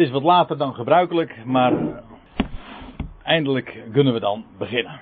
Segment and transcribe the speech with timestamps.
[0.00, 1.72] is wat later dan gebruikelijk, maar
[3.22, 5.00] eindelijk kunnen we dan beginnen.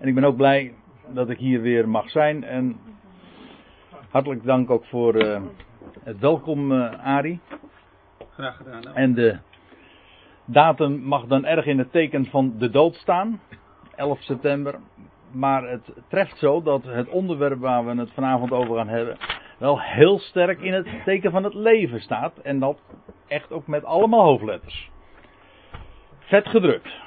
[0.00, 0.74] En ik ben ook blij
[1.08, 2.44] dat ik hier weer mag zijn.
[2.44, 2.76] En
[4.10, 5.40] hartelijk dank ook voor uh,
[6.02, 7.40] het welkom, uh, Ari.
[8.30, 8.94] Graag gedaan.
[8.94, 9.38] En de
[10.44, 13.40] datum mag dan erg in het teken van de dood staan.
[13.96, 14.78] 11 september.
[15.30, 19.16] Maar het treft zo dat het onderwerp waar we het vanavond over gaan hebben.
[19.58, 22.38] Wel heel sterk in het teken van het leven staat.
[22.38, 22.78] En dat
[23.26, 24.90] echt ook met allemaal hoofdletters.
[26.18, 27.02] Vet gedrukt.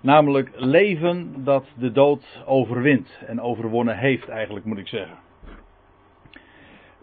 [0.00, 3.22] Namelijk leven dat de dood overwint.
[3.26, 5.16] En overwonnen heeft, eigenlijk moet ik zeggen.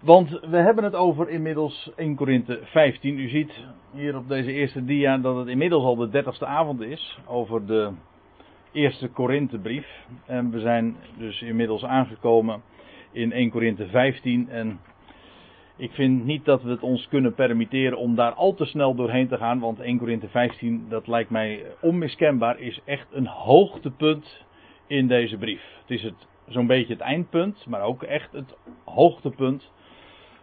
[0.02, 3.19] Want we hebben het over inmiddels 1 Korinthe 15.
[3.19, 7.19] U ziet hier op deze eerste dia dat het inmiddels al de dertigste avond is
[7.27, 7.91] over de
[8.71, 9.88] eerste Korinthebrief.
[10.25, 12.61] En we zijn dus inmiddels aangekomen
[13.11, 14.49] in 1 Korinthe 15.
[14.49, 14.79] En
[15.77, 19.27] ik vind niet dat we het ons kunnen permitteren om daar al te snel doorheen
[19.27, 19.59] te gaan.
[19.59, 24.45] Want 1 Korinthe 15, dat lijkt mij onmiskenbaar, is echt een hoogtepunt
[24.88, 25.63] in deze brief.
[25.81, 29.71] Het is het, zo'n beetje het eindpunt, maar ook echt het hoogtepunt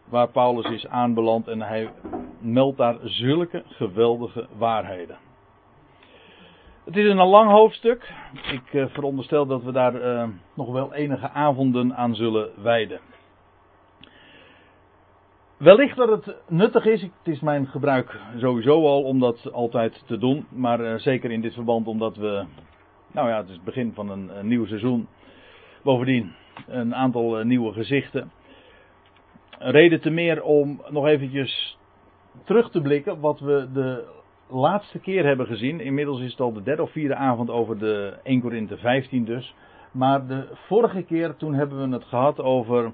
[0.05, 1.49] waar Paulus is aanbeland.
[1.49, 1.91] En hij
[2.41, 5.28] meldt daar zulke geweldige waarheden.
[6.89, 8.13] Het is een lang hoofdstuk.
[8.53, 13.01] Ik uh, veronderstel dat we daar uh, nog wel enige avonden aan zullen wijden.
[15.57, 20.19] Wellicht dat het nuttig is, het is mijn gebruik sowieso al om dat altijd te
[20.19, 22.45] doen, maar uh, zeker in dit verband omdat we,
[23.13, 25.09] nou ja, het is het begin van een, een nieuw seizoen.
[25.83, 26.35] Bovendien
[26.67, 28.31] een aantal nieuwe gezichten.
[29.59, 31.79] Reden te meer om nog eventjes
[32.45, 34.17] terug te blikken wat we de
[34.49, 35.81] laatste keer hebben gezien.
[35.81, 39.55] Inmiddels is het al de derde of vierde avond over de 1 Korinthe 15 dus.
[39.91, 42.93] Maar de vorige keer toen hebben we het gehad over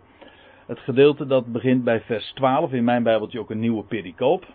[0.66, 2.72] het gedeelte dat begint bij vers 12.
[2.72, 4.46] In mijn Bijbeltje ook een nieuwe pericoop.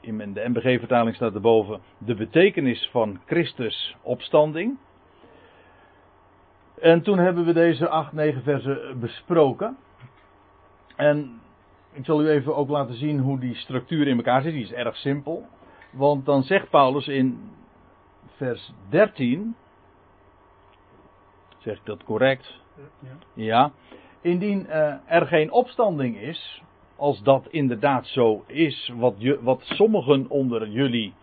[0.00, 4.78] In de MBG-vertaling staat erboven de betekenis van Christus opstanding.
[6.80, 9.76] En toen hebben we deze 8, 9 versen besproken.
[10.96, 11.40] En
[11.92, 14.52] ik zal u even ook laten zien hoe die structuur in elkaar zit.
[14.52, 15.46] Die is erg simpel.
[15.90, 17.50] Want dan zegt Paulus in
[18.36, 19.54] vers 13.
[21.58, 22.60] Zeg ik dat correct?
[22.98, 23.16] Ja.
[23.34, 23.72] ja
[24.20, 26.62] indien uh, er geen opstanding is,
[26.96, 31.14] als dat inderdaad zo is, wat, je, wat sommigen onder jullie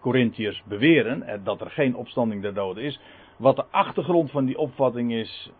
[0.00, 3.00] Corinthiërs beweren, dat er geen opstanding der doden is,
[3.36, 5.50] wat de achtergrond van die opvatting is,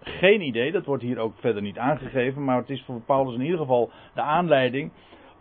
[0.00, 3.40] geen idee, dat wordt hier ook verder niet aangegeven, maar het is voor Paulus in
[3.40, 4.90] ieder geval de aanleiding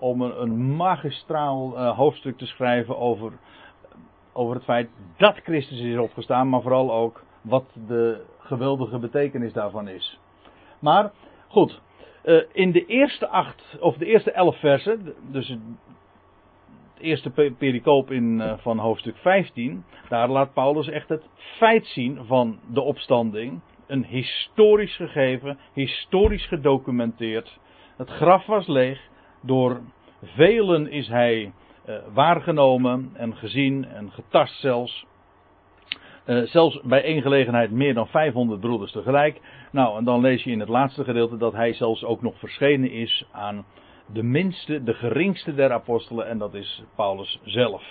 [0.04, 3.32] om een, magistraal uh, hoofdstuk te schrijven over,
[4.34, 9.88] over het feit dat Christus is opgestaan, maar vooral ook wat de geweldige betekenis daarvan
[9.88, 10.20] is.
[10.80, 11.12] Maar
[11.48, 11.82] goed,
[12.26, 15.60] uh, in de eerste acht, of de eerste elf versen, dus het
[17.00, 21.24] eerste pericoop in, uh, van hoofdstuk 15, daar laat Paulus echt het
[21.58, 23.62] feit zien van de opstanding.
[23.88, 27.60] Een historisch gegeven, historisch gedocumenteerd.
[27.98, 29.12] Het graf was leeg,
[29.44, 29.82] door
[30.24, 31.52] velen is hij
[31.90, 35.06] uh, waargenomen en gezien en getast zelfs.
[36.26, 39.42] Uh, zelfs bij één gelegenheid meer dan 500 broeders tegelijk.
[39.72, 42.92] Nou, en dan lees je in het laatste gedeelte dat hij zelfs ook nog verschenen
[42.92, 43.66] is aan
[44.06, 47.84] de minste, de geringste der apostelen, en dat is Paulus zelf.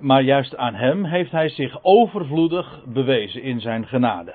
[0.00, 4.34] Maar juist aan hem heeft hij zich overvloedig bewezen in zijn genade.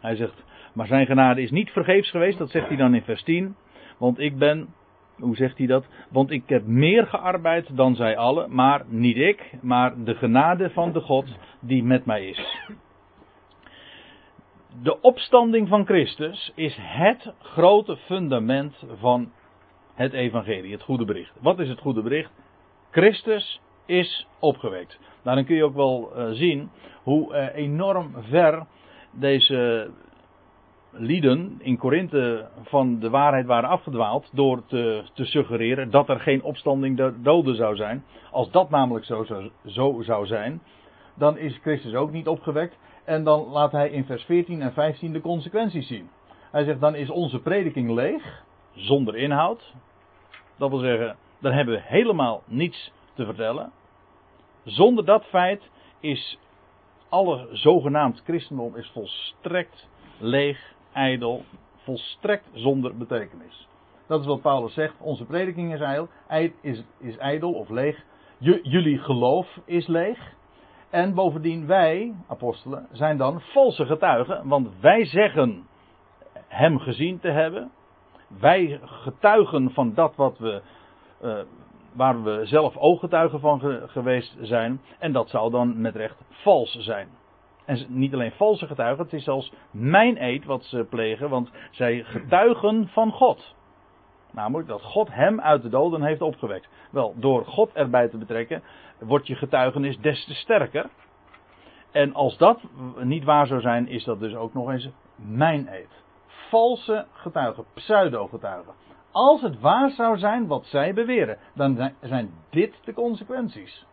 [0.00, 0.44] Hij zegt,
[0.74, 3.56] maar zijn genade is niet vergeefs geweest, dat zegt hij dan in vers 10.
[3.98, 4.74] Want ik ben,
[5.20, 5.86] hoe zegt hij dat?
[6.10, 10.92] Want ik heb meer gearbeid dan zij allen, maar niet ik, maar de genade van
[10.92, 12.68] de God die met mij is.
[14.82, 19.32] De opstanding van Christus is het grote fundament van
[19.94, 21.32] het evangelie, het goede bericht.
[21.40, 22.30] Wat is het goede bericht?
[22.90, 24.98] Christus is opgewekt.
[25.22, 26.70] Daarin kun je ook wel uh, zien
[27.02, 28.66] hoe uh, enorm ver
[29.12, 29.90] deze
[30.90, 36.42] lieden in Korinthe van de waarheid waren afgedwaald door te, te, suggereren dat er geen
[36.42, 38.04] opstanding der doden zou zijn.
[38.30, 40.62] Als dat namelijk zo, zo, zo zou zijn,
[41.14, 42.78] dan is Christus ook niet opgewekt.
[43.04, 46.10] En dan laat hij in vers 14 en 15 de consequenties zien.
[46.50, 48.44] Hij zegt dan is onze prediking leeg,
[48.74, 49.74] zonder inhoud.
[50.56, 53.72] Dat wil zeggen, dan hebben we helemaal niets te vertellen.
[54.64, 55.70] Zonder dat feit
[56.00, 56.38] is
[57.08, 59.88] alle zogenaamd christendom is volstrekt
[60.18, 61.44] leeg, ijdel,
[61.76, 63.68] volstrekt zonder betekenis.
[64.06, 64.94] Dat is wat Paulus zegt.
[65.00, 66.08] Onze prediking is ijdel,
[66.60, 68.04] is, is ijdel of leeg.
[68.62, 70.36] jullie geloof is leeg.
[70.90, 75.66] En bovendien wij, apostelen, zijn dan valse getuigen, want wij zeggen
[76.46, 77.70] hem gezien te hebben.
[78.40, 80.62] Wij getuigen van dat wat we
[81.22, 81.38] uh,
[81.92, 84.80] waar we zelf ooggetuigen van geweest zijn.
[84.98, 87.08] En dat zou dan met recht vals zijn.
[87.68, 92.04] En niet alleen valse getuigen, het is zelfs mijn eed wat ze plegen, want zij
[92.04, 93.54] getuigen van God.
[94.30, 96.68] Namelijk dat God hem uit de doden heeft opgewekt.
[96.90, 98.62] Wel, door God erbij te betrekken,
[98.98, 100.90] wordt je getuigenis des te sterker.
[101.90, 102.60] En als dat
[103.02, 106.02] niet waar zou zijn, is dat dus ook nog eens mijn eed.
[106.26, 108.72] Valse getuigen, pseudo-getuigen.
[109.10, 113.86] Als het waar zou zijn wat zij beweren, dan zijn dit de consequenties.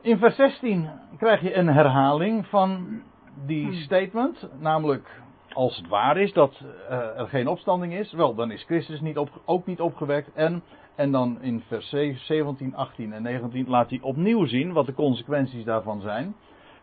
[0.00, 3.00] In vers 16 krijg je een herhaling van
[3.46, 3.74] die hmm.
[3.74, 5.22] statement, namelijk
[5.52, 9.18] als het waar is dat uh, er geen opstanding is, wel dan is Christus niet
[9.18, 10.32] op, ook niet opgewekt.
[10.34, 10.62] En,
[10.94, 15.64] en dan in vers 17, 18 en 19 laat hij opnieuw zien wat de consequenties
[15.64, 16.34] daarvan zijn.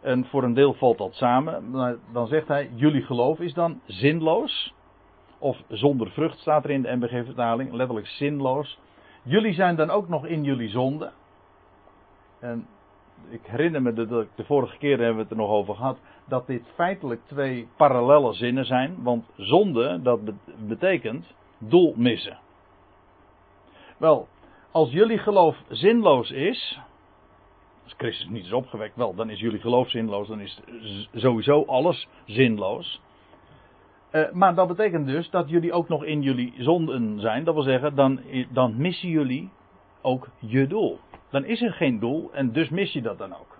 [0.01, 1.71] En voor een deel valt dat samen.
[2.11, 4.73] Dan zegt hij, jullie geloof is dan zinloos.
[5.37, 8.79] Of zonder vrucht staat er in de MBG-vertaling, letterlijk zinloos.
[9.23, 11.11] Jullie zijn dan ook nog in jullie zonde.
[12.39, 12.67] En
[13.29, 15.97] ik herinner me dat de, de vorige keer hebben we het er nog over gehad,
[16.27, 18.95] dat dit feitelijk twee parallelle zinnen zijn.
[19.03, 20.19] Want zonde, dat
[20.67, 22.37] betekent doel missen.
[23.97, 24.27] Wel,
[24.71, 26.79] als jullie geloof zinloos is,
[27.83, 30.61] als Christus niet is opgewekt, wel, dan is jullie geloof zinloos, dan is
[31.13, 33.01] sowieso alles zinloos.
[34.11, 37.43] Uh, maar dat betekent dus dat jullie ook nog in jullie zonden zijn.
[37.43, 38.19] Dat wil zeggen, dan,
[38.49, 39.49] dan missen jullie
[40.01, 40.99] ook je doel.
[41.29, 43.57] Dan is er geen doel en dus mis je dat dan ook.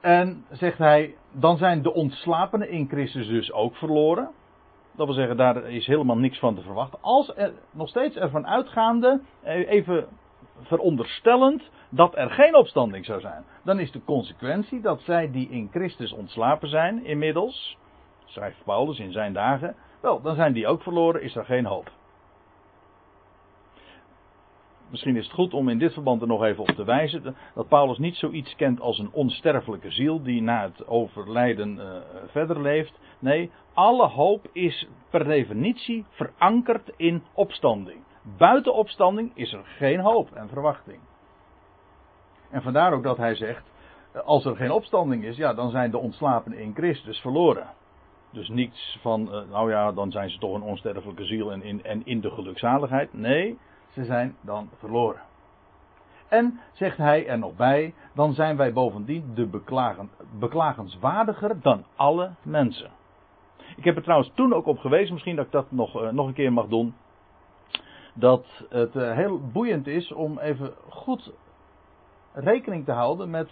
[0.00, 4.30] En zegt hij, dan zijn de ontslapenen in Christus dus ook verloren.
[4.96, 6.98] Dat wil zeggen, daar is helemaal niks van te verwachten.
[7.02, 10.06] Als er nog steeds ervan uitgaande, eh, even
[10.60, 13.44] veronderstellend, dat er geen opstanding zou zijn.
[13.64, 17.76] Dan is de consequentie dat zij die in Christus ontslapen zijn, inmiddels,
[18.24, 21.90] schrijft Paulus in zijn dagen, wel, dan zijn die ook verloren, is er geen hoop
[24.90, 27.68] misschien is het goed om in dit verband er nog even op te wijzen dat
[27.68, 31.84] Paulus niet zoiets kent als een onsterfelijke ziel die na het overlijden uh,
[32.26, 32.98] verder leeft.
[33.18, 37.98] Nee, alle hoop is per definitie verankerd in opstanding.
[38.36, 40.98] Buiten opstanding is er geen hoop en verwachting.
[42.50, 43.64] En vandaar ook dat hij zegt,
[44.12, 47.66] eh, als er geen opstanding is, ja, dan zijn de ontslapen in Christus verloren.
[48.32, 51.84] Dus niets van, uh, nou ja, dan zijn ze toch een onsterfelijke ziel en in,
[51.84, 53.12] en in de gelukzaligheid.
[53.12, 53.58] Nee,
[54.04, 55.20] zijn dan verloren.
[56.28, 62.30] En, zegt hij er nog bij, dan zijn wij bovendien de beklagen, beklagenswaardiger dan alle
[62.42, 62.90] mensen.
[63.76, 66.26] Ik heb er trouwens toen ook op gewezen, misschien dat ik dat nog, uh, nog
[66.26, 66.94] een keer mag doen.
[68.14, 71.32] Dat het uh, heel boeiend is om even goed
[72.32, 73.50] rekening te houden met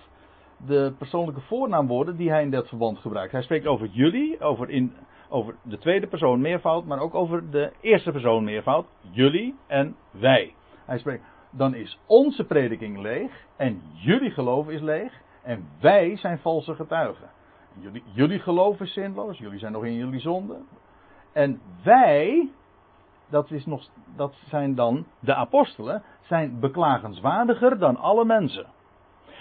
[0.66, 3.32] de persoonlijke voornaamwoorden die hij in dat verband gebruikt.
[3.32, 4.92] Hij spreekt over jullie, over, in,
[5.28, 8.86] over de tweede persoon meervoud, maar ook over de eerste persoon meervoud.
[9.10, 10.54] Jullie en wij.
[10.84, 15.12] Hij spreekt, dan is onze prediking leeg en jullie geloof is leeg
[15.42, 17.30] en wij zijn valse getuigen.
[17.80, 20.56] Jullie, jullie geloof is zinloos, jullie zijn nog in jullie zonde.
[21.32, 22.50] En wij,
[23.28, 28.66] dat, is nog, dat zijn dan de apostelen, zijn beklagenswaardiger dan alle mensen.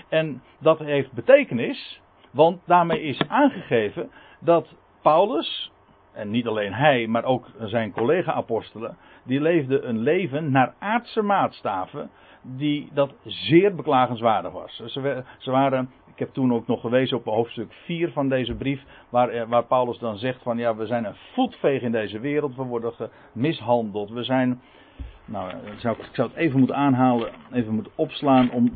[0.09, 2.01] En dat heeft betekenis,
[2.31, 5.71] want daarmee is aangegeven dat Paulus,
[6.15, 12.09] en niet alleen hij, maar ook zijn collega-apostelen, die leefden een leven naar aardse maatstaven,
[12.41, 14.75] die dat zeer beklagenswaardig was.
[14.85, 18.83] Ze, ze waren, ik heb toen ook nog gewezen op hoofdstuk 4 van deze brief,
[19.09, 22.55] waar, eh, waar Paulus dan zegt van ja, we zijn een voetveeg in deze wereld,
[22.55, 22.93] we worden
[23.31, 24.61] mishandeld, we zijn,
[25.25, 28.73] nou, zou, ik zou het even moeten aanhalen, even moeten opslaan om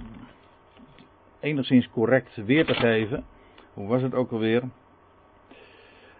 [1.39, 3.25] enigszins correct weer te geven.
[3.73, 4.63] Hoe was het ook alweer?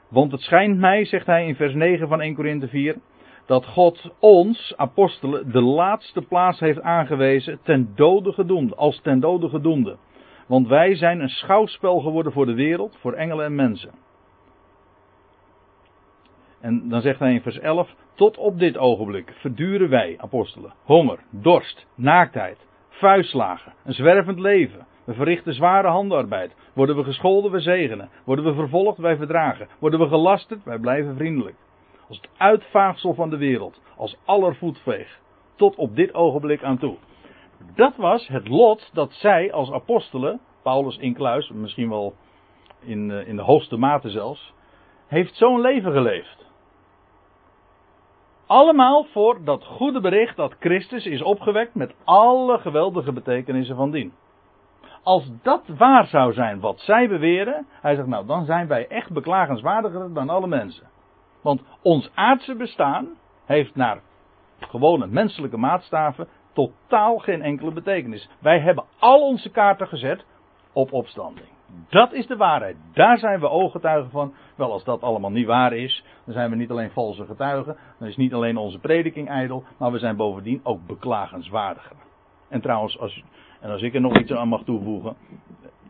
[0.09, 2.95] Want het schijnt mij, zegt hij in vers 9 van 1 Korinthe 4,
[3.45, 9.49] dat God ons, apostelen, de laatste plaats heeft aangewezen ten dode gedoemde, als ten dode
[9.49, 9.97] gedoemde.
[10.47, 13.91] Want wij zijn een schouwspel geworden voor de wereld, voor engelen en mensen.
[16.61, 21.19] En dan zegt hij in vers 11, tot op dit ogenblik verduren wij, apostelen, honger,
[21.29, 22.57] dorst, naaktheid,
[22.89, 26.55] vuistslagen, een zwervend leven, we verrichten zware handarbeid.
[26.73, 28.09] Worden we gescholden, we zegenen.
[28.25, 29.67] Worden we vervolgd, wij verdragen.
[29.79, 31.55] Worden we gelasterd, wij blijven vriendelijk.
[32.07, 33.81] Als het uitvaagsel van de wereld.
[33.97, 35.19] Als allervoetveeg.
[35.55, 36.95] Tot op dit ogenblik aan toe.
[37.75, 42.13] Dat was het lot dat zij als apostelen, Paulus in kluis, misschien wel
[42.79, 44.53] in, eh, in de hoogste mate zelfs,
[45.07, 46.45] heeft zo'n leven geleefd.
[48.45, 54.13] Allemaal voor dat goede bericht dat Christus is opgewekt met alle geweldige betekenissen van dien.
[55.03, 59.11] Als dat waar zou zijn wat zij beweren, hij zegt nou, dan zijn wij echt
[59.11, 60.87] beklagenswaardiger dan alle mensen.
[61.41, 63.07] Want ons aardse bestaan
[63.45, 64.01] heeft naar
[64.59, 68.29] gewone menselijke maatstaven totaal geen enkele betekenis.
[68.39, 70.25] Wij hebben al onze kaarten gezet
[70.73, 71.47] op opstanding.
[71.89, 72.75] Dat is de waarheid.
[72.93, 74.33] Daar zijn we ooggetuigen van.
[74.55, 78.07] Wel, als dat allemaal niet waar is, dan zijn we niet alleen valse getuigen, dan
[78.07, 81.95] is niet alleen onze prediking ijdel, maar we zijn bovendien ook beklagenswaardiger.
[82.49, 83.23] En trouwens, als,
[83.59, 85.15] en als ik er nog iets aan mag toevoegen,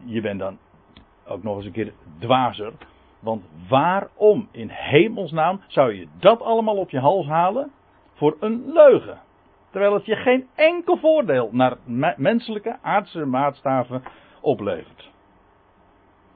[0.05, 0.57] je bent dan
[1.27, 2.73] ook nog eens een keer dwazer.
[3.19, 7.71] Want waarom in hemelsnaam zou je dat allemaal op je hals halen
[8.13, 9.19] voor een leugen?
[9.69, 11.77] Terwijl het je geen enkel voordeel naar
[12.17, 14.03] menselijke aardse maatstaven
[14.41, 15.11] oplevert.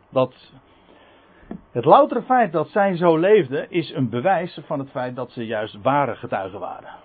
[0.09, 0.53] Dat
[1.71, 5.45] het loutere feit dat zij zo leefden is een bewijs van het feit dat ze
[5.45, 6.95] juist ware getuigen waren.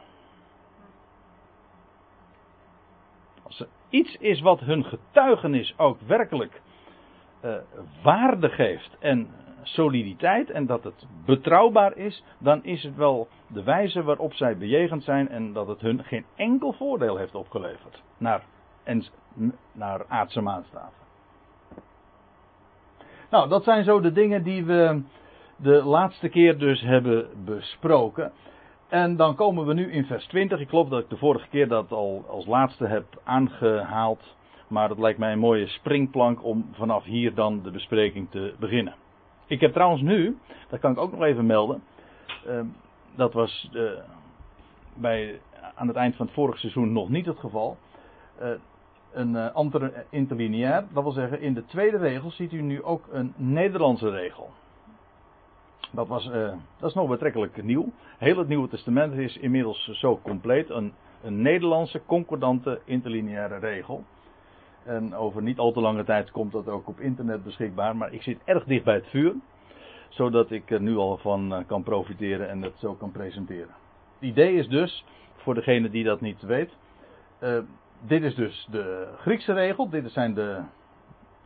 [3.42, 6.60] Als er iets is wat hun getuigenis ook werkelijk
[7.44, 7.54] uh,
[8.02, 9.28] waarde geeft en
[9.62, 15.04] soliditeit en dat het betrouwbaar is, dan is het wel de wijze waarop zij bejegend
[15.04, 18.42] zijn en dat het hun geen enkel voordeel heeft opgeleverd naar,
[18.84, 19.04] en,
[19.72, 21.06] naar aardse maatstaven.
[23.30, 25.02] Nou, dat zijn zo de dingen die we
[25.56, 28.32] de laatste keer dus hebben besproken.
[28.88, 30.60] En dan komen we nu in vers 20.
[30.60, 34.36] Ik geloof dat ik de vorige keer dat al als laatste heb aangehaald.
[34.68, 38.94] Maar het lijkt mij een mooie springplank om vanaf hier dan de bespreking te beginnen.
[39.46, 41.82] Ik heb trouwens nu, dat kan ik ook nog even melden.
[42.46, 42.60] Uh,
[43.14, 43.90] dat was uh,
[44.94, 45.40] bij,
[45.74, 47.76] aan het eind van het vorige seizoen nog niet het geval.
[48.42, 48.48] Uh,
[49.12, 53.08] een uh, andere interlineair, dat wil zeggen in de tweede regel ziet u nu ook
[53.10, 54.50] een Nederlandse regel.
[55.90, 56.24] Dat, was,
[56.78, 57.92] dat is nog betrekkelijk nieuw.
[58.18, 60.70] Heel het Nieuwe Testament is inmiddels zo compleet.
[60.70, 60.92] Een,
[61.22, 64.04] een Nederlandse concordante interlineaire regel.
[64.84, 67.96] En over niet al te lange tijd komt dat ook op internet beschikbaar.
[67.96, 69.34] Maar ik zit erg dicht bij het vuur.
[70.08, 73.74] Zodat ik er nu al van eh, kan profiteren en het zo kan presenteren.
[74.18, 75.04] Het idee is dus,
[75.36, 76.76] voor degene die dat niet weet.
[77.40, 77.58] Uh,
[78.00, 79.88] dit is dus de Griekse regel.
[79.88, 80.62] Dit zijn de,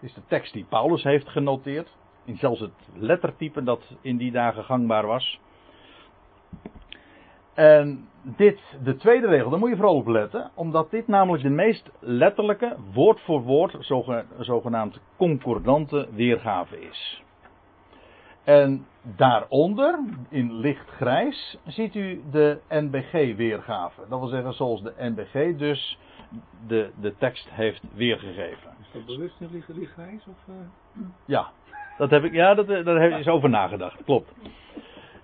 [0.01, 1.97] is de tekst die Paulus heeft genoteerd.
[2.25, 5.41] In zelfs het lettertype dat in die dagen gangbaar was.
[7.55, 11.51] En dit, de tweede regel, daar moet je vooral op letten, omdat dit namelijk de
[11.51, 13.77] meest letterlijke, woord voor woord,
[14.39, 17.23] zogenaamd concordante weergave is.
[18.45, 19.99] En daaronder,
[20.29, 24.01] in lichtgrijs, ziet u de NBG-weergave.
[24.09, 25.99] Dat wil zeggen, zoals de NBG dus
[26.67, 28.71] de, de tekst heeft weergegeven.
[28.81, 30.27] Is dat bewust in lichtgrijs?
[30.27, 30.55] Of, uh...
[31.25, 31.51] Ja,
[32.09, 34.33] dat heb ik, ja, dat, daar heb je eens over nagedacht, klopt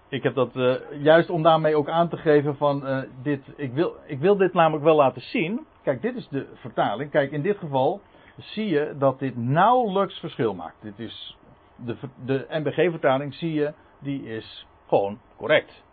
[0.08, 3.52] ik heb dat uh, juist om daarmee ook aan te geven van uh, dit.
[3.56, 5.66] Ik wil, ik wil dit namelijk wel laten zien.
[5.82, 7.10] Kijk, dit is de vertaling.
[7.10, 8.00] Kijk, in dit geval
[8.36, 10.76] zie je dat dit nauwelijks verschil maakt.
[10.82, 11.36] Dit is
[11.76, 15.84] de, de NBG-vertaling zie je, die is gewoon correct.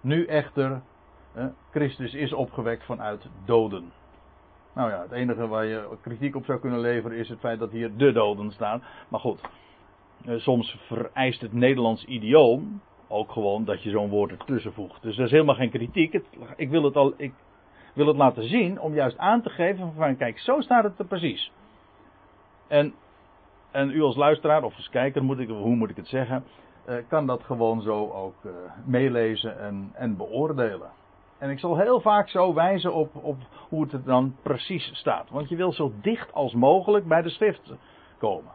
[0.00, 0.82] Nu echter,
[1.70, 3.92] Christus is opgewekt vanuit doden.
[4.74, 7.70] Nou ja, het enige waar je kritiek op zou kunnen leveren is het feit dat
[7.70, 8.82] hier de doden staan.
[9.08, 9.40] Maar goed,
[10.26, 15.02] soms vereist het Nederlands idioom ook gewoon dat je zo'n woord ertussen voegt.
[15.02, 16.20] Dus dat is helemaal geen kritiek.
[16.56, 17.32] Ik, wil het al, ik
[17.94, 21.06] wil het laten zien om juist aan te geven van kijk, zo staat het er
[21.06, 21.52] precies.
[22.66, 22.94] En,
[23.70, 26.44] en u als luisteraar of als kijker, moet ik, hoe moet ik het zeggen,
[26.88, 28.52] uh, kan dat gewoon zo ook uh,
[28.84, 30.90] meelezen en, en beoordelen.
[31.38, 33.36] En ik zal heel vaak zo wijzen op, op
[33.68, 35.30] hoe het er dan precies staat.
[35.30, 37.72] Want je wil zo dicht als mogelijk bij de schrift
[38.18, 38.52] komen.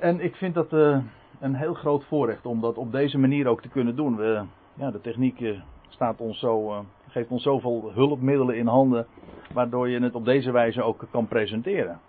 [0.00, 0.72] En ik vind dat.
[0.72, 0.98] Uh,
[1.40, 4.16] een heel groot voorrecht om dat op deze manier ook te kunnen doen.
[4.16, 9.06] We, ja, de techniek eh, staat ons zo, uh, geeft ons zoveel hulpmiddelen in handen,
[9.52, 12.00] waardoor je het op deze wijze ook kan presenteren.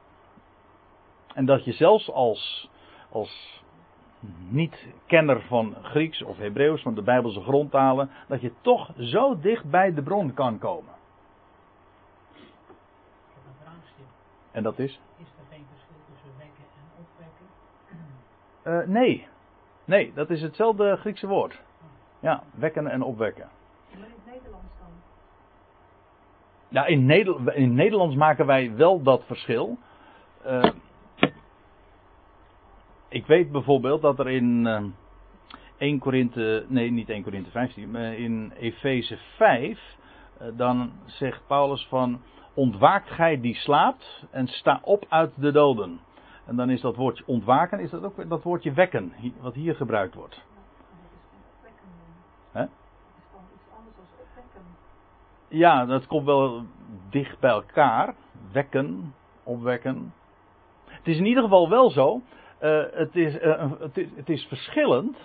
[1.34, 2.70] En dat je zelfs als,
[3.10, 3.62] als
[4.50, 9.94] niet-kenner van Grieks of Hebreeuws, van de Bijbelse grondtalen, dat je toch zo dicht bij
[9.94, 10.96] de bron kan komen.
[14.52, 15.00] En dat is?
[18.68, 19.28] Uh, nee.
[19.86, 21.62] Nee, dat is hetzelfde Griekse woord.
[22.20, 23.50] Ja, wekken en opwekken.
[23.94, 24.90] Maar in het Nederlands dan?
[26.68, 29.78] Ja, in, Neder in Nederlands maken wij wel dat verschil.
[30.46, 30.64] Uh,
[33.10, 34.84] ik weet bijvoorbeeld dat er in uh,
[35.78, 39.80] 1 Korinthe, nee niet 1 Korinthe 15, maar in Efeze 5,
[40.42, 42.22] uh, dan zegt Paulus van,
[42.54, 46.00] ontwaakt gij die slaapt en sta op uit de doden.
[46.48, 50.16] En dan is dat woordje ontwaken, is dat ook dat woordje wekken, wat hier gebruikt
[50.16, 50.46] wordt.
[52.52, 52.66] Hè?
[55.48, 56.66] Ja, dat komt wel
[57.10, 58.16] dicht bij elkaar.
[58.52, 59.14] Wekken,
[59.44, 60.14] opwekken.
[60.86, 62.22] Het is in ieder geval wel zo.
[62.62, 65.18] Uh, het, is, uh, het, is, het is verschillend.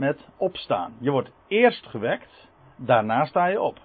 [0.00, 0.94] met opstaan.
[0.98, 3.78] Je wordt eerst gewekt, daarna sta je op.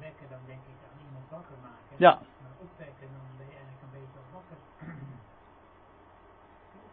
[0.00, 1.96] Wekken, dan denk ik aan iemand wakker maken.
[1.96, 2.18] Ja.
[2.42, 4.58] Maar opwekken, dan ben je eigenlijk een beetje al wakker.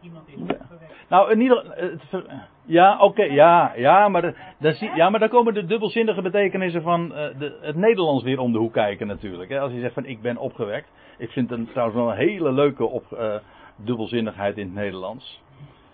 [0.04, 0.92] Iemand is opgewekt.
[1.08, 1.64] Nou, in ieder
[2.08, 6.82] ver- Ja, oké, ja, ja, maar, dan zie, ja, maar dan komen de dubbelzinnige betekenissen
[6.82, 9.50] van eh, de, het Nederlands weer om de hoek kijken natuurlijk.
[9.50, 9.60] Hè.
[9.60, 10.88] Als je zegt van ik ben opgewekt.
[11.18, 13.34] Ik vind het trouwens wel een hele leuke op, eh,
[13.76, 15.42] dubbelzinnigheid in het Nederlands.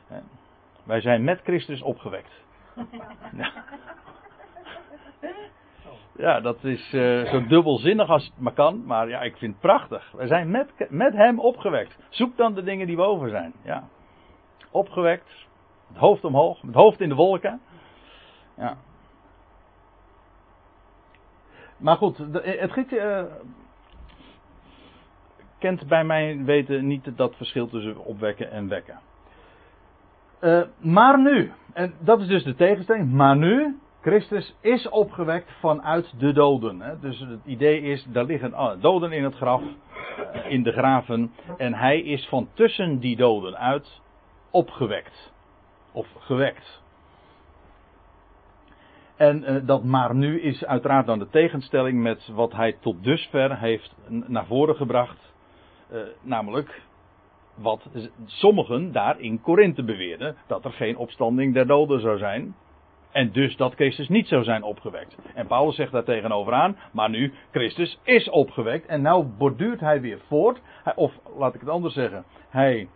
[0.08, 0.18] Hè.
[0.84, 2.32] Wij zijn met Christus opgewekt.
[3.36, 3.52] Ja,
[6.16, 8.84] ja dat is eh, zo dubbelzinnig als het maar kan.
[8.86, 10.12] Maar ja, ik vind het prachtig.
[10.12, 11.98] Wij zijn met, met hem opgewekt.
[12.08, 13.52] Zoek dan de dingen die boven zijn.
[13.64, 13.88] Ja.
[14.70, 15.46] Opgewekt.
[15.88, 16.60] Het hoofd omhoog.
[16.62, 17.60] Het hoofd in de wolken.
[18.56, 18.76] Ja.
[21.76, 23.24] Maar goed, de- het Griekse eh,
[25.58, 28.98] kent bij mijn weten niet dat verschil tussen opwekken en wekken.
[30.38, 36.14] Eh, maar nu, en dat is dus de tegenstelling, maar nu, Christus is opgewekt vanuit
[36.18, 36.98] de doden.
[37.00, 39.62] Dus het idee is, daar liggen doden in het graf,
[40.32, 44.00] eh, in de graven, en hij is van tussen die doden uit
[44.50, 45.32] opgewekt.
[45.92, 46.82] Of gewekt.
[49.16, 53.58] En eh, dat maar nu is uiteraard dan de tegenstelling met wat hij tot dusver
[53.58, 55.32] heeft naar voren gebracht.
[55.90, 56.82] Eh, namelijk
[57.54, 57.88] wat
[58.24, 60.36] sommigen daar in Korinthe beweerden.
[60.46, 62.54] Dat er geen opstanding der doden zou zijn.
[63.12, 65.16] En dus dat Christus niet zou zijn opgewekt.
[65.34, 66.76] En Paulus zegt daar tegenover aan.
[66.92, 68.86] Maar nu, Christus is opgewekt.
[68.86, 70.60] En nou borduurt hij weer voort.
[70.94, 72.24] Of laat ik het anders zeggen.
[72.48, 72.88] Hij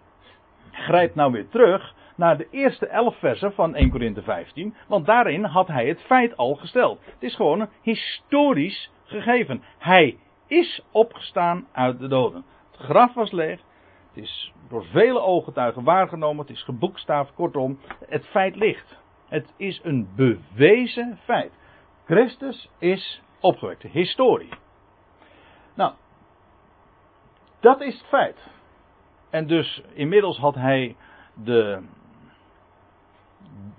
[0.75, 4.75] grijpt nou weer terug naar de eerste elf versen van 1 Korinthe 15.
[4.89, 7.05] Want daarin had hij het feit al gesteld.
[7.05, 9.63] Het is gewoon een historisch gegeven.
[9.79, 12.45] Hij is opgestaan uit de doden.
[12.71, 13.61] Het graf was leeg.
[14.13, 16.47] Het is door vele ooggetuigen waargenomen.
[16.47, 17.35] Het is geboekstaafd.
[17.35, 17.79] Kortom,
[18.09, 18.99] het feit ligt.
[19.29, 21.53] Het is een bewezen feit.
[22.05, 23.83] Christus is opgewekt.
[23.83, 24.49] Historie.
[25.75, 25.93] Nou,
[27.61, 28.54] dat is het feit.
[29.35, 30.97] En dus inmiddels had hij
[31.45, 31.83] de,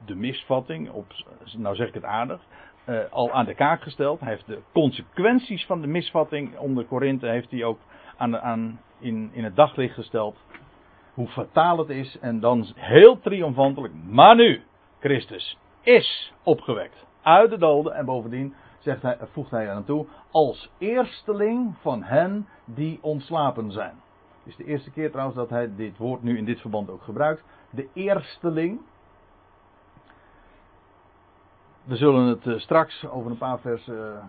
[0.05, 1.05] de misvatting, op,
[1.57, 2.41] nou zeg ik het aardig,
[2.85, 4.19] eh, al aan de kaak gesteld.
[4.19, 7.79] Hij heeft de consequenties van de misvatting onder Korinthe heeft hij ook
[8.17, 10.37] aan, aan, in, in het daglicht gesteld.
[11.13, 12.19] Hoe fataal het is.
[12.19, 13.93] En dan heel triomfantelijk.
[14.09, 14.61] Maar nu,
[14.99, 17.93] Christus is opgewekt uit de doden.
[17.93, 20.07] En bovendien zegt hij, voegt hij aan toe.
[20.31, 24.03] Als eersteling van hen die ontslapen zijn.
[24.45, 27.43] Is de eerste keer trouwens dat hij dit woord nu in dit verband ook gebruikt.
[27.69, 28.81] De eersteling.
[31.83, 34.23] We zullen het eh, straks over een paar vers, eh,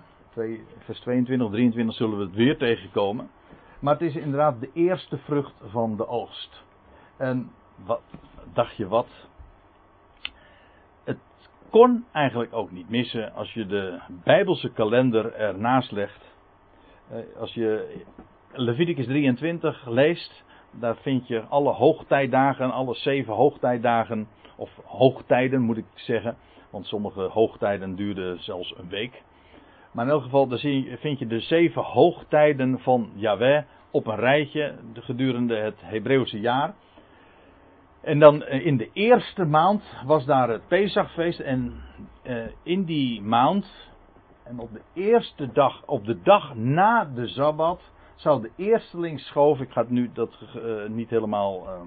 [0.78, 3.30] vers 22, 23 zullen we het weer tegenkomen.
[3.78, 6.64] Maar het is inderdaad de eerste vrucht van de oogst.
[7.16, 7.50] En
[7.84, 8.00] wat,
[8.52, 9.08] dacht je wat?
[11.04, 11.18] Het
[11.70, 16.34] kon eigenlijk ook niet missen als je de Bijbelse kalender ernaast legt.
[17.08, 17.96] Eh, Als je
[18.56, 25.84] Leviticus 23 leest, daar vind je alle hoogtijdagen, alle zeven hoogtijdagen, of hoogtijden moet ik
[25.94, 26.36] zeggen,
[26.70, 29.22] want sommige hoogtijden duurden zelfs een week.
[29.92, 30.58] Maar in elk geval, daar
[30.98, 36.74] vind je de zeven hoogtijden van Yahweh op een rijtje gedurende het Hebreeuwse jaar.
[38.00, 41.40] En dan eh, in de eerste maand was daar het Pesachfeest.
[41.40, 41.82] En
[42.22, 43.90] eh, in die maand,
[44.44, 47.80] en op de eerste dag, op de dag na de Sabbat,
[48.16, 49.60] zou de eersteling schoof.
[49.60, 51.80] Ik ga het nu dat eh, niet helemaal eh,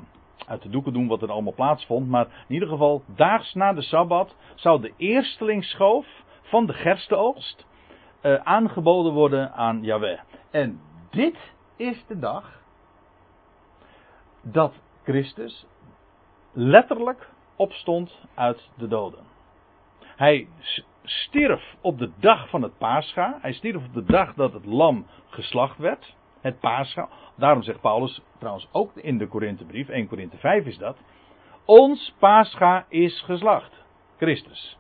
[0.48, 2.10] uit de doeken doen wat er allemaal plaatsvond.
[2.10, 6.08] Maar in ieder geval, daags na de Sabbat zou de eersteling schoof
[6.42, 7.66] van de gerstenoogst
[8.22, 10.20] eh, aangeboden worden aan Yahweh.
[10.52, 11.38] En dit
[11.76, 12.62] is de dag
[14.42, 15.66] dat Christus
[16.52, 19.24] letterlijk opstond uit de doden.
[20.02, 20.48] Hij
[21.04, 23.38] stierf op de dag van het Pascha.
[23.42, 26.16] Hij stierf op de dag dat het lam geslacht werd.
[26.42, 27.10] Het Pascha.
[27.36, 30.98] Daarom zegt Paulus trouwens ook in de Korinthebrief, 1 Korinthe 5 is dat.
[31.66, 33.84] Ons Pascha is geslacht.
[34.18, 34.78] Christus.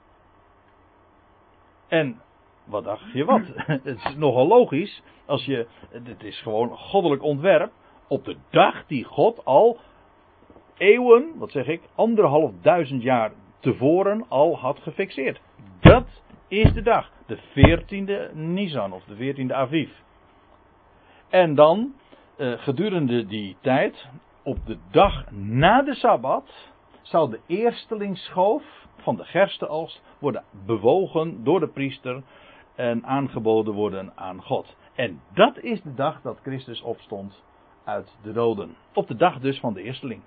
[1.88, 2.22] En
[2.64, 3.42] wat dacht je wat?
[3.84, 5.04] Het is nogal logisch.
[5.26, 7.72] Als je, het is gewoon goddelijk ontwerp.
[8.08, 9.80] Op de dag die God al
[10.78, 15.42] eeuwen, wat zeg ik, anderhalf duizend jaar tevoren al had gefixeerd.
[15.80, 16.08] Dat
[16.48, 17.12] is de dag.
[17.26, 19.90] De 14e Nisan of de 14e Aviv.
[21.30, 21.94] En dan,
[22.38, 24.08] eh, gedurende die tijd,
[24.44, 28.64] op de dag na de Sabbat, zal de eerstelingsschoof
[28.98, 32.24] van de gerstenoogst worden bewogen door de priester
[32.76, 34.76] en aangeboden worden aan God.
[34.96, 37.44] En dat is de dag dat Christus opstond
[37.84, 38.76] uit de doden.
[38.94, 40.22] Op de dag dus van de eersteling.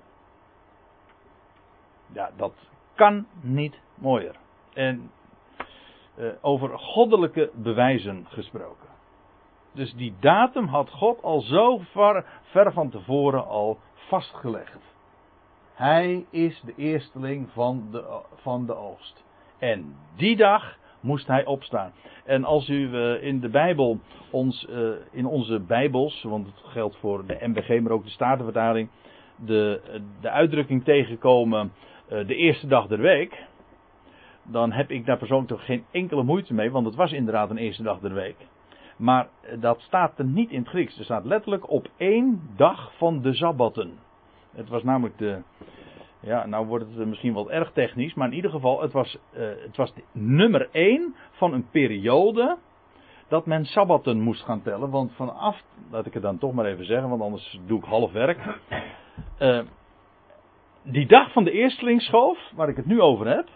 [2.12, 2.54] Ja, dat
[2.94, 4.36] kan niet mooier.
[4.72, 5.10] En
[6.18, 8.91] uh, over goddelijke bewijzen gesproken.
[9.74, 11.80] Dus die datum had God al zo
[12.42, 14.94] ver, van tevoren al vastgelegd.
[15.74, 19.24] Hij is de eersteling van de, van de oogst.
[19.58, 21.92] En die dag moest hij opstaan.
[22.24, 26.96] En als u uh, in de Bijbel, ons, uh, in onze Bijbels, want het geldt
[26.96, 28.88] voor de MBG, maar ook de Statenvertaling,
[29.36, 29.80] de,
[30.20, 31.72] de uitdrukking tegenkomen
[32.12, 33.44] uh, de eerste dag der week,
[34.42, 37.56] dan heb ik daar persoonlijk toch geen enkele moeite mee, want het was inderdaad een
[37.56, 38.36] eerste dag der week.
[39.02, 39.28] Maar
[39.60, 40.98] dat staat er niet in het Grieks.
[40.98, 43.98] Er staat letterlijk op één dag van de Sabbatten.
[44.54, 45.42] Het was namelijk de.
[46.20, 49.40] Ja, nou wordt het misschien wel erg technisch, maar in ieder geval, het was, uh,
[49.40, 52.58] het was nummer één van een periode
[53.28, 54.90] dat men Sabbatten moest gaan tellen.
[54.90, 58.12] Want vanaf, laat ik het dan toch maar even zeggen, want anders doe ik half
[58.12, 58.58] werk.
[59.38, 59.60] Uh,
[60.82, 63.48] die dag van de eerstelingsschoof, waar ik het nu over heb,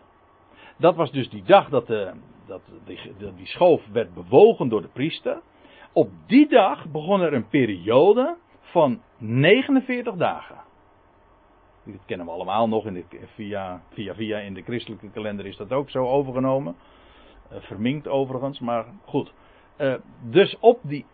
[0.76, 2.12] dat was dus die dag dat, de,
[2.46, 2.98] dat die,
[3.36, 5.40] die schoof werd bewogen door de priester.
[5.92, 10.56] Op die dag begon er een periode van 49 dagen.
[11.84, 13.04] Dat kennen we allemaal nog in de,
[13.34, 16.76] via, via via in de christelijke kalender is dat ook zo overgenomen.
[17.52, 19.32] Uh, verminkt overigens, maar goed.
[19.78, 19.94] Uh,
[20.30, 21.04] dus op die,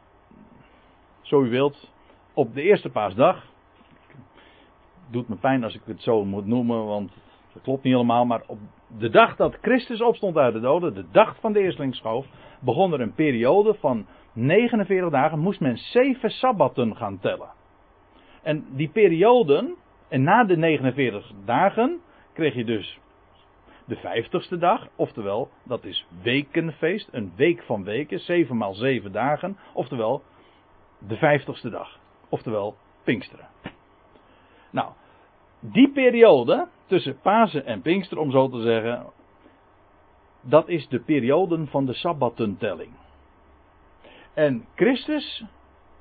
[1.20, 1.90] zo u wilt,
[2.32, 3.50] op de eerste paasdag.
[5.10, 7.12] Doet me pijn als ik het zo moet noemen, want
[7.52, 8.24] dat klopt niet helemaal.
[8.24, 8.58] Maar op
[8.98, 12.26] de dag dat Christus opstond uit de doden, de dag van de eerstlingsschoof,
[12.60, 15.38] begon er een periode van 49 dagen.
[15.38, 17.50] Moest men zeven sabbatten gaan tellen.
[18.42, 19.74] En die perioden,
[20.08, 22.00] en na de 49 dagen
[22.32, 22.98] kreeg je dus
[23.84, 29.56] de vijftigste dag, oftewel dat is wekenfeest, een week van weken, 7 maal 7 dagen,
[29.72, 30.22] oftewel
[30.98, 33.48] de vijftigste dag, oftewel Pinksteren.
[34.70, 34.92] Nou,
[35.62, 39.06] die periode tussen Pasen en Pinkster, om zo te zeggen,
[40.40, 42.90] dat is de periode van de Sabbatentelling.
[44.34, 45.44] En Christus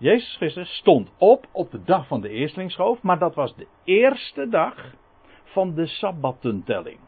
[0.01, 4.47] Jezus Christus stond op op de dag van de eerstlingsschoof, maar dat was de eerste
[4.49, 4.93] dag
[5.43, 6.99] van de Sabbatentelling.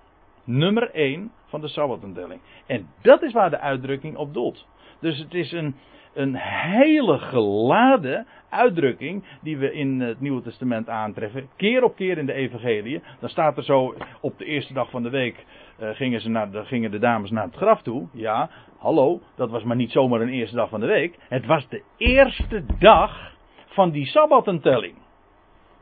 [0.43, 2.41] Nummer 1 van de Sabbatentelling.
[2.65, 4.67] En dat is waar de uitdrukking op doelt.
[4.99, 5.75] Dus het is een,
[6.13, 11.49] een hele geladen uitdrukking die we in het Nieuwe Testament aantreffen.
[11.55, 13.01] Keer op keer in de Evangelie.
[13.19, 15.45] Dan staat er zo op de eerste dag van de week
[15.79, 18.07] uh, gingen, ze naar de, gingen de dames naar het graf toe.
[18.11, 21.17] Ja, hallo, dat was maar niet zomaar een eerste dag van de week.
[21.29, 23.31] Het was de eerste dag
[23.65, 24.95] van die Sabbatentelling.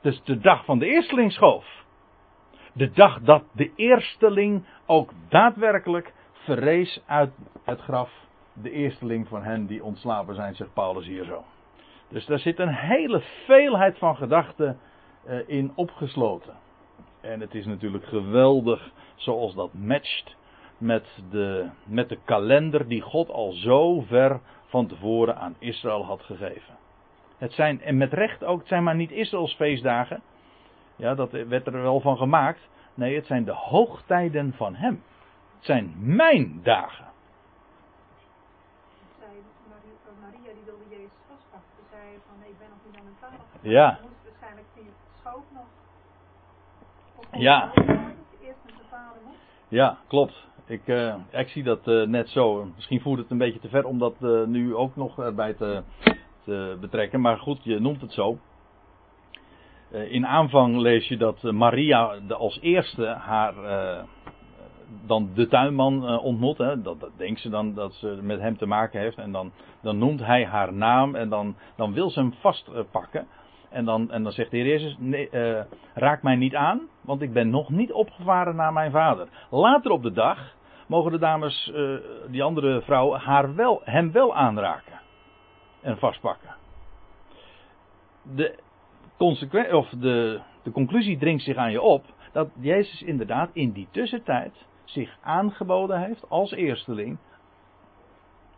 [0.02, 1.66] Dus de dag van de eerstelingsschoof.
[2.74, 7.32] De dag dat de eersteling ook daadwerkelijk verrees uit
[7.66, 8.12] het graf.
[8.54, 11.44] De eersteling van hen die ontslapen zijn, zegt Paulus hier zo.
[12.08, 14.80] Dus daar zit een hele veelheid van gedachten
[15.28, 16.54] uh, in opgesloten.
[17.22, 20.36] En het is natuurlijk geweldig zoals dat matcht
[20.78, 26.22] met de, met de kalender die God al zo ver van tevoren aan Israël had
[26.22, 26.78] gegeven.
[27.38, 30.22] Het zijn, en met recht ook, het zijn maar niet Israëls feestdagen.
[30.96, 32.70] Ja, dat werd er wel van gemaakt.
[32.94, 35.04] Nee, het zijn de hoogtijden van Hem.
[35.56, 37.11] Het zijn mijn dagen.
[40.42, 41.70] Maria die wilde Jezus vastpakken.
[41.76, 43.72] Ze zei van nee, ik ben nog niet aan mijn vader.
[43.72, 44.00] Ja.
[44.02, 45.70] Moest waarschijnlijk via het schoof nog.
[47.42, 47.72] Ja.
[47.76, 49.38] Eerst met zijn vader moest.
[49.68, 50.48] Ja, klopt.
[50.66, 52.66] Ik, uh, ik zie dat uh, net zo.
[52.76, 55.84] Misschien voert het een beetje te ver om dat uh, nu ook nog erbij te,
[56.44, 57.22] te, betrekken.
[57.22, 58.38] Maar goed, je noemt het zo.
[59.92, 63.54] in aanvang lees je dat Maria de als eerste haar
[65.06, 66.58] dan de tuinman ontmoet.
[66.58, 66.82] Hè.
[66.82, 69.18] Dat, dat denkt ze dan dat ze met hem te maken heeft.
[69.18, 69.52] En dan,
[69.82, 73.28] dan noemt hij haar naam en dan, dan wil ze hem vastpakken.
[73.70, 75.62] En dan, en dan zegt de Heer Jezus, nee, uh,
[75.94, 79.28] raak mij niet aan, want ik ben nog niet opgevaren naar mijn vader.
[79.50, 80.56] Later op de dag
[80.88, 85.00] mogen de dames, uh, die andere vrouwen, haar wel, hem wel aanraken.
[85.82, 86.56] En vastpakken.
[88.36, 88.58] De,
[89.72, 94.54] of de, de conclusie dringt zich aan je op, dat Jezus inderdaad in die tussentijd
[94.92, 97.18] zich aangeboden heeft als eersteling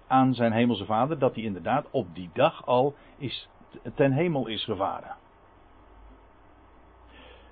[0.07, 3.49] aan zijn hemelse vader, dat hij inderdaad op die dag al is
[3.95, 5.15] ten hemel is gevaren.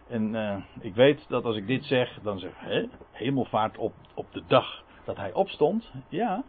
[0.07, 4.31] En uh, ik weet dat als ik dit zeg, dan zeg hè, hemelvaart op, op
[4.31, 5.91] de dag dat hij opstond.
[6.09, 6.43] Ja,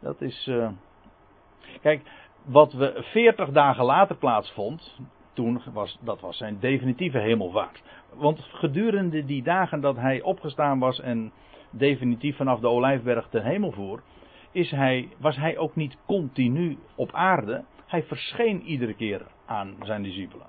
[0.00, 0.46] dat is.
[0.46, 0.70] Uh...
[1.80, 2.10] Kijk,
[2.44, 4.98] wat we 40 dagen later plaatsvond,
[5.38, 7.82] toen was dat was zijn definitieve hemelvaart.
[8.14, 11.32] Want gedurende die dagen dat hij opgestaan was en
[11.70, 14.02] definitief vanaf de Olijfberg ten hemel voer,
[14.52, 20.02] is hij, was hij ook niet continu op aarde, hij verscheen iedere keer aan zijn
[20.02, 20.46] discipelen.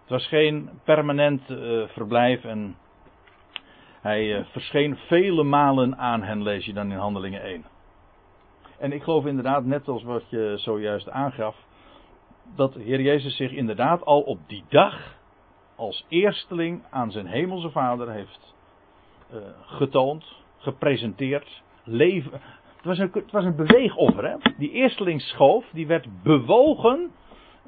[0.00, 2.76] Het was geen permanent eh, verblijf en
[4.00, 7.64] hij eh, verscheen vele malen aan hen, lees je dan in Handelingen 1.
[8.78, 11.56] En ik geloof inderdaad, net als wat je zojuist aangaf,
[12.56, 15.20] dat de Heer Jezus zich inderdaad al op die dag
[15.76, 18.54] als eersteling aan zijn hemelse vader heeft
[19.34, 22.40] uh, getoond, gepresenteerd, leven.
[22.76, 24.36] Het was een, het was een beweegoffer, hè?
[24.58, 27.10] Die eersteling schoof, die werd bewogen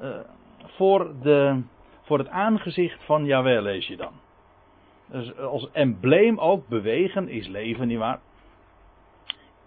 [0.01, 0.19] uh,
[0.63, 1.61] voor, de,
[2.01, 4.13] voor het aangezicht van Yahweh, lees je dan.
[5.07, 8.19] Dus als embleem ook bewegen is leven, nietwaar?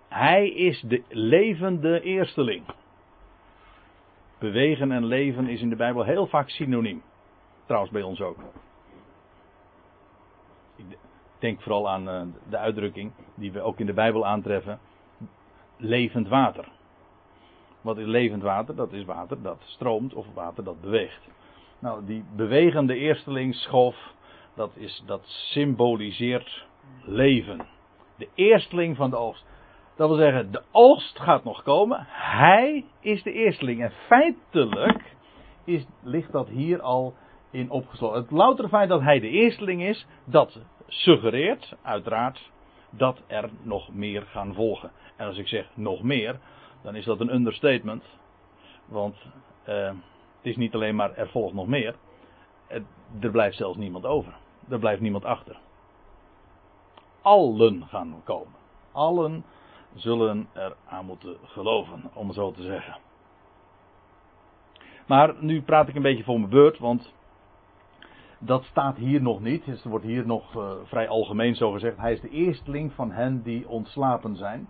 [0.08, 2.62] Hij is de levende eersteling.
[4.38, 7.02] Bewegen en leven is in de Bijbel heel vaak synoniem.
[7.66, 8.38] Trouwens bij ons ook.
[10.76, 10.98] Ik
[11.38, 14.78] denk vooral aan eh, de uitdrukking die we ook in de Bijbel aantreffen.
[15.76, 16.68] Levend water.
[17.80, 18.74] Wat is levend water?
[18.74, 21.28] Dat is water dat stroomt of water dat beweegt.
[21.78, 23.96] Nou, die bewegende eersteling schoof,
[24.54, 26.66] dat, is, dat symboliseert
[27.04, 27.66] leven.
[28.16, 29.44] De eersteling van de oogst.
[29.98, 32.06] Dat wil zeggen, de oogst gaat nog komen.
[32.10, 33.82] Hij is de eersteling.
[33.82, 35.16] En feitelijk
[35.64, 37.14] is, ligt dat hier al
[37.50, 38.20] in opgesloten.
[38.20, 42.50] Het loutere feit dat hij de eersteling is, dat suggereert uiteraard
[42.90, 44.90] dat er nog meer gaan volgen.
[45.16, 46.38] En als ik zeg nog meer,
[46.82, 48.04] dan is dat een understatement.
[48.86, 49.16] Want
[49.68, 49.96] uh, het
[50.42, 51.94] is niet alleen maar er volgt nog meer.
[53.20, 54.36] er blijft zelfs niemand over.
[54.68, 55.58] Er blijft niemand achter.
[57.22, 58.56] Allen gaan komen.
[58.92, 59.44] Allen
[59.94, 62.96] zullen er aan moeten geloven, om zo te zeggen.
[65.06, 67.12] Maar nu praat ik een beetje voor mijn beurt, want
[68.38, 69.64] dat staat hier nog niet.
[69.64, 71.96] Het wordt hier nog uh, vrij algemeen zo gezegd.
[71.96, 74.68] Hij is de eersteling van hen die ontslapen zijn.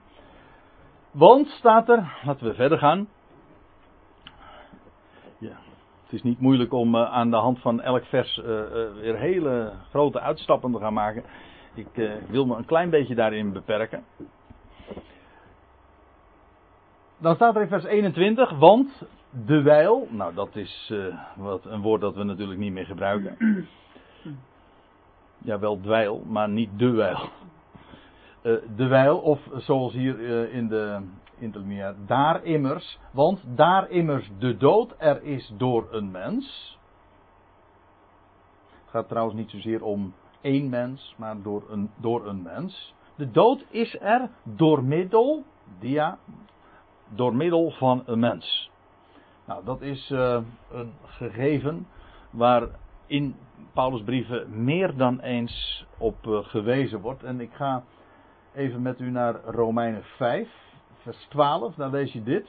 [1.11, 3.09] Want staat er, laten we verder gaan.
[5.39, 5.57] Ja,
[6.03, 8.45] het is niet moeilijk om uh, aan de hand van elk vers uh,
[8.95, 11.25] weer hele grote uitstappen te gaan maken.
[11.75, 14.05] Ik wil me een klein beetje daarin beperken.
[17.21, 19.03] Dan staat er in vers 21, want
[19.47, 23.37] de wijl, nou dat is uh, wat, een woord dat we natuurlijk niet meer gebruiken.
[25.39, 27.29] Ja, wel dweil, maar niet de wijl.
[28.43, 31.01] Uh, de wijl, of zoals hier uh, in de
[31.39, 36.79] interlineair, daar immers, want daar immers de dood er is door een mens.
[38.71, 42.95] Het gaat trouwens niet zozeer om één mens, maar door een, door een mens.
[43.15, 45.45] De dood is er door middel,
[45.79, 46.19] dia,
[47.09, 48.71] door middel van een mens.
[49.45, 50.39] Nou, dat is uh,
[50.71, 51.87] een gegeven
[52.31, 52.69] waar
[53.07, 53.37] in
[53.73, 57.23] Paulus' brieven meer dan eens op uh, gewezen wordt.
[57.23, 57.83] En ik ga
[58.55, 60.49] even met u naar Romeinen 5,
[60.97, 61.75] vers 12.
[61.75, 62.47] Daar lees je dit.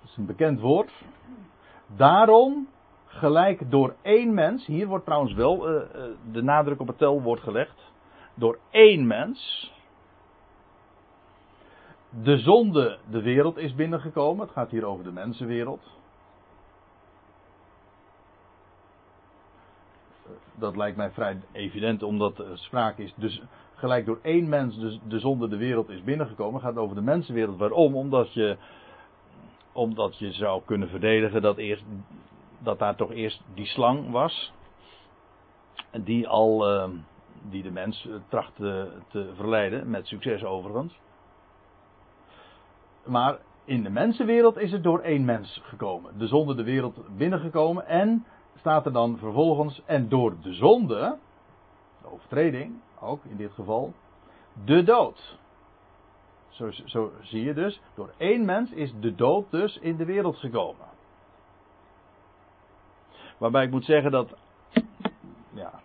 [0.00, 0.92] Dat is een bekend woord.
[1.96, 2.68] Daarom,
[3.06, 4.66] gelijk door één mens.
[4.66, 5.82] Hier wordt trouwens wel uh,
[6.32, 7.92] de nadruk op het telwoord gelegd.
[8.34, 9.72] Door één mens
[12.10, 14.44] de zonde de wereld is binnengekomen.
[14.44, 15.96] Het gaat hier over de mensenwereld.
[20.54, 23.14] Dat lijkt mij vrij evident, omdat er sprake is.
[23.16, 23.42] Dus
[23.74, 26.54] gelijk door één mens de, de zonde de wereld is binnengekomen.
[26.54, 27.58] Het gaat over de mensenwereld.
[27.58, 27.96] Waarom?
[27.96, 28.56] Omdat je,
[29.72, 31.84] omdat je zou kunnen verdedigen dat, eerst,
[32.58, 34.52] dat daar toch eerst die slang was.
[35.92, 36.74] Die al.
[36.74, 36.88] Uh,
[37.50, 40.98] die de mens trachtte te verleiden, met succes overigens.
[43.08, 46.18] Maar in de mensenwereld is het door één mens gekomen.
[46.18, 51.18] De zonde de wereld binnengekomen en staat er dan vervolgens en door de zonde,
[52.02, 53.94] de overtreding ook in dit geval,
[54.64, 55.38] de dood.
[56.48, 60.36] Zo, zo zie je dus, door één mens is de dood dus in de wereld
[60.36, 60.86] gekomen.
[63.38, 64.34] Waarbij ik moet zeggen dat,
[65.50, 65.80] ja,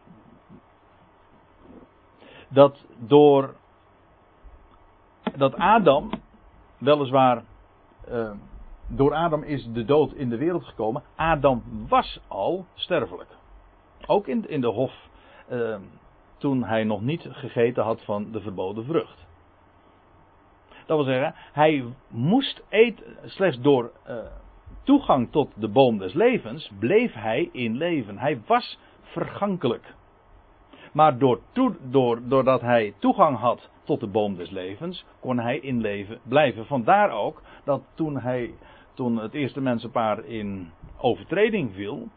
[2.47, 3.55] dat door
[5.35, 6.09] dat Adam
[6.83, 7.43] weliswaar
[8.09, 8.31] uh,
[8.87, 11.03] door Adam is de dood in de wereld gekomen.
[11.15, 13.29] Adam was al sterfelijk.
[14.05, 14.93] Ook in, in de hof
[15.51, 15.75] uh,
[16.37, 19.25] toen hij nog niet gegeten had van de verboden vrucht.
[20.85, 24.17] Dat wil zeggen, hij moest eten, slechts door uh,
[24.83, 28.17] toegang tot de boom des levens bleef hij in leven.
[28.17, 29.93] Hij was vergankelijk.
[30.93, 31.39] Maar door,
[31.89, 36.65] door, doordat hij toegang had tot de boom des levens, kon hij in leven blijven.
[36.65, 38.53] Vandaar ook dat toen, hij,
[38.93, 42.07] toen het eerste mensenpaar in overtreding viel,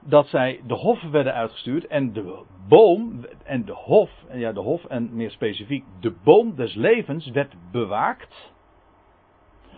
[0.00, 4.84] dat zij de hof werden uitgestuurd en de boom en de hof, ja de hof
[4.84, 8.52] en meer specifiek de boom des levens werd bewaakt,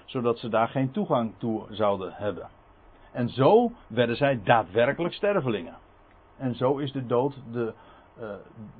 [0.04, 2.48] zodat ze daar geen toegang toe zouden hebben.
[3.12, 5.76] En zo werden zij daadwerkelijk stervelingen.
[6.40, 7.74] En zo is de dood de,
[8.20, 8.30] uh,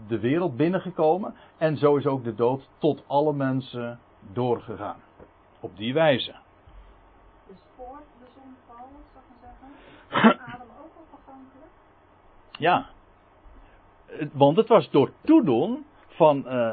[0.09, 1.35] de wereld binnengekomen.
[1.59, 3.99] En zo is ook de dood tot alle mensen
[4.33, 5.01] doorgegaan.
[5.61, 6.35] Op die wijze.
[7.47, 11.71] Dus voor de zonval, zou ik maar zeggen, Adam ook al vergankelijk?
[12.51, 12.87] Ja.
[14.33, 16.73] Want het was door toedoen van, uh,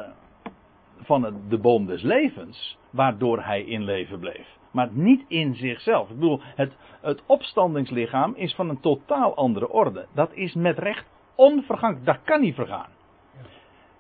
[0.98, 4.57] van het, de boom des levens, waardoor hij in leven bleef.
[4.78, 6.10] Maar niet in zichzelf.
[6.10, 10.06] Ik bedoel, het, het opstandingslichaam is van een totaal andere orde.
[10.14, 12.06] Dat is met recht onvergankelijk.
[12.06, 12.90] Dat kan niet vergaan.
[13.34, 13.42] Ja,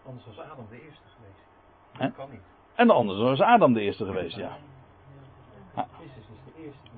[0.05, 1.45] anders was Adam de eerste geweest.
[1.97, 2.41] Dat kan niet.
[2.75, 4.57] En anders was Adam de eerste geweest, ja.
[5.73, 6.89] Christus is de eerste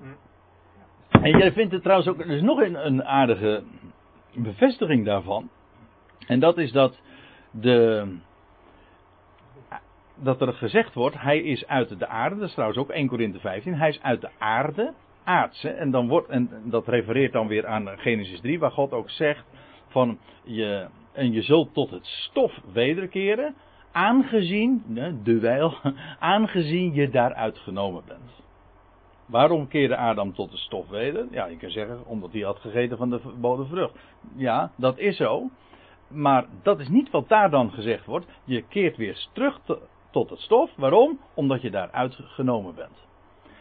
[0.00, 1.24] leeft.
[1.24, 3.62] En jij vindt het trouwens ook, er is nog een, een aardige
[4.34, 5.50] bevestiging daarvan.
[6.26, 7.00] En dat is dat
[7.50, 8.06] de,
[10.14, 13.38] dat er gezegd wordt, hij is uit de aarde, dat is trouwens ook 1 Korinthe
[13.38, 14.92] 15, hij is uit de aarde,
[15.24, 19.10] aardse, en, dan wordt, en dat refereert dan weer aan Genesis 3, waar God ook
[19.10, 19.44] zegt
[19.88, 23.54] van, je, en je zult tot het stof wederkeren,
[23.92, 24.82] aangezien,
[25.22, 25.74] de wijl,
[26.18, 28.42] aangezien je daaruit genomen bent.
[29.26, 31.26] Waarom keerde Adam tot de stof weder?
[31.30, 33.94] Ja, je kan zeggen, omdat hij had gegeten van de verboden vrucht.
[34.36, 35.50] Ja, dat is zo.
[36.08, 38.26] Maar dat is niet wat daar dan gezegd wordt.
[38.44, 39.60] Je keert weer terug
[40.14, 40.70] tot het stof.
[40.76, 41.20] Waarom?
[41.34, 43.06] Omdat je daaruit genomen bent.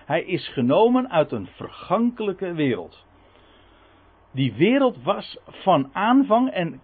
[0.05, 3.05] Hij is genomen uit een vergankelijke wereld.
[4.31, 6.81] Die wereld was van aanvang en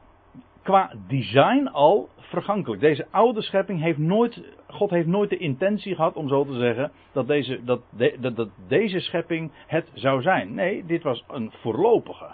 [0.61, 2.81] qua design al vergankelijk.
[2.81, 6.91] Deze oude schepping heeft nooit, God heeft nooit de intentie gehad, om zo te zeggen,
[7.11, 7.81] dat deze, dat,
[8.19, 10.53] dat, dat deze schepping het zou zijn.
[10.53, 12.29] Nee, dit was een voorlopige.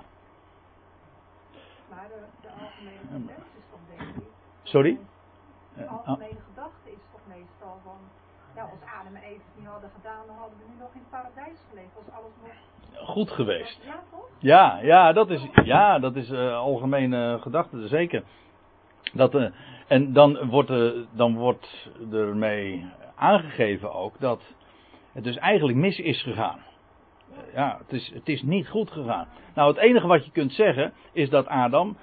[1.90, 3.26] Maar de, de algemene
[3.98, 4.24] denk ik.
[4.64, 4.98] Sorry?
[5.76, 7.98] De algemene gedachte is toch meestal van.
[8.56, 11.00] Ja, als Adam en Eva het niet hadden gedaan, dan hadden we nu nog in
[11.00, 11.60] het paradijs.
[11.96, 13.08] Was alles nog.
[13.08, 13.80] Goed geweest.
[13.86, 14.30] Ja, toch?
[14.40, 18.24] Ja, ja, dat is, ja, dat is uh, algemene gedachte, zeker.
[19.14, 19.48] Dat, uh,
[19.88, 24.42] en dan wordt, er, dan wordt ermee aangegeven ook dat
[25.12, 26.60] het dus eigenlijk mis is gegaan.
[27.54, 29.28] Ja, het is, het is niet goed gegaan.
[29.54, 31.98] Nou, het enige wat je kunt zeggen is dat Adam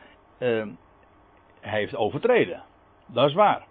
[1.61, 2.63] heeft overtreden.
[3.07, 3.65] Dat is waar.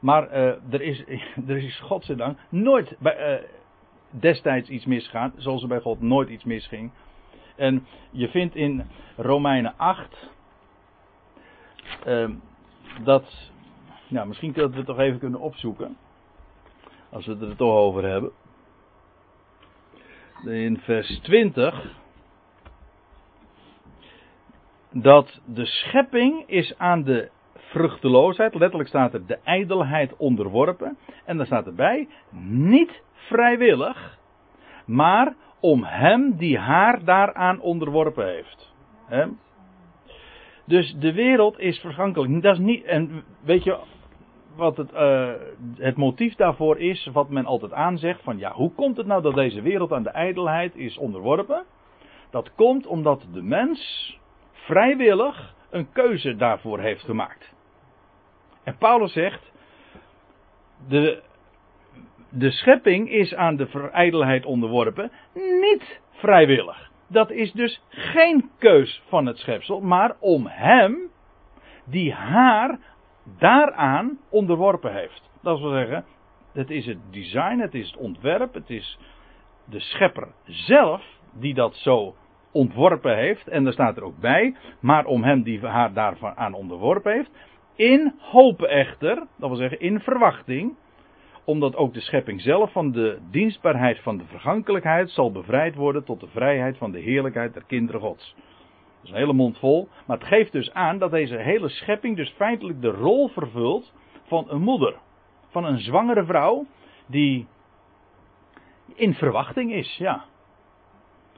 [0.00, 1.04] Maar er, is,
[1.48, 3.44] er is godzijdank nooit bij,
[4.20, 6.90] destijds iets misgegaan, zoals er bij God nooit iets misging.
[7.56, 10.30] En je vindt in Romeinen 8
[12.06, 12.30] uh,
[13.04, 13.50] dat
[14.12, 15.96] nou, misschien dat we het toch even kunnen opzoeken.
[17.10, 18.32] Als we het er toch over hebben.
[20.44, 22.00] In vers 20.
[24.90, 27.30] Dat de schepping is aan de
[27.72, 30.96] vruchteloosheid, letterlijk staat er de ijdelheid onderworpen.
[31.24, 32.08] En dan staat erbij,
[32.50, 34.18] niet vrijwillig,
[34.86, 38.74] maar om hem die haar daaraan onderworpen heeft.
[39.06, 39.26] He?
[40.66, 42.42] Dus de wereld is vergankelijk.
[42.42, 43.78] Dat is niet, en weet je,
[44.56, 45.30] wat het, uh,
[45.76, 49.34] het motief daarvoor is, wat men altijd aanzegt, van ja, hoe komt het nou dat
[49.34, 51.64] deze wereld aan de ijdelheid is onderworpen?
[52.30, 53.80] Dat komt omdat de mens
[54.52, 57.51] vrijwillig een keuze daarvoor heeft gemaakt.
[58.64, 59.52] En Paulus zegt,
[60.88, 61.22] de,
[62.30, 66.90] de schepping is aan de verijdelheid onderworpen, niet vrijwillig.
[67.08, 71.10] Dat is dus geen keus van het schepsel, maar om hem,
[71.84, 72.78] die haar
[73.38, 75.30] daaraan onderworpen heeft.
[75.42, 76.04] Dat wil zeggen,
[76.52, 78.98] het is het design, het is het ontwerp, het is
[79.64, 82.14] de schepper zelf die dat zo
[82.52, 83.48] ontworpen heeft.
[83.48, 87.30] En daar staat er ook bij, maar om hem die haar daarvan aan onderworpen heeft.
[87.74, 90.76] In hoop echter, dat wil zeggen in verwachting,
[91.44, 96.20] omdat ook de schepping zelf van de dienstbaarheid van de vergankelijkheid zal bevrijd worden tot
[96.20, 98.34] de vrijheid van de heerlijkheid der kinderen Gods.
[98.36, 99.88] Dat is een hele mond vol.
[100.06, 103.92] Maar het geeft dus aan dat deze hele schepping dus feitelijk de rol vervult
[104.26, 104.94] van een moeder.
[105.48, 106.66] Van een zwangere vrouw
[107.06, 107.46] die
[108.94, 110.24] in verwachting is, ja.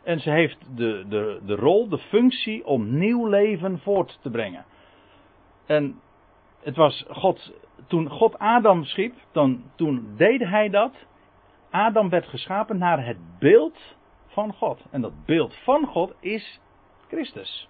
[0.03, 4.64] En ze heeft de, de, de rol, de functie om nieuw leven voort te brengen.
[5.66, 6.01] En
[6.65, 7.53] het was God,
[7.87, 10.93] toen God Adam schiep, dan, toen deed hij dat.
[11.71, 13.97] Adam werd geschapen naar het beeld
[14.27, 14.85] van God.
[14.91, 16.61] En dat beeld van God is
[17.09, 17.69] Christus.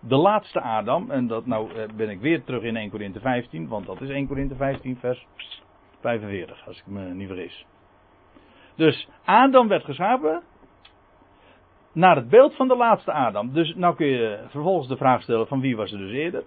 [0.00, 3.68] De laatste Adam, en dat nou eh, ben ik weer terug in 1 Korinthe 15,
[3.68, 5.26] want dat is 1 Korinthe 15 vers
[6.00, 7.66] 45, als ik me niet vergis.
[8.74, 10.42] Dus Adam werd geschapen
[11.92, 13.52] naar het beeld van de laatste Adam.
[13.52, 16.44] Dus nou kun je vervolgens de vraag stellen van wie was er dus eerder?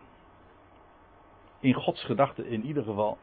[1.59, 3.17] In Gods gedachten in ieder geval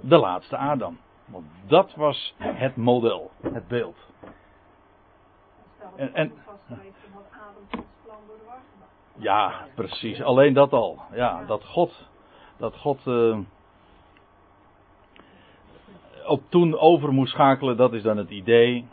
[0.00, 0.98] de laatste Adam.
[1.24, 3.96] Want dat was het model, het beeld.
[5.96, 6.32] En- en-.
[9.16, 10.22] Ja, precies.
[10.22, 10.98] Alleen dat al.
[11.12, 12.08] Ja, dat God,
[12.56, 13.38] dat God eh,
[16.26, 18.86] op toen over moest schakelen, dat is dan het idee.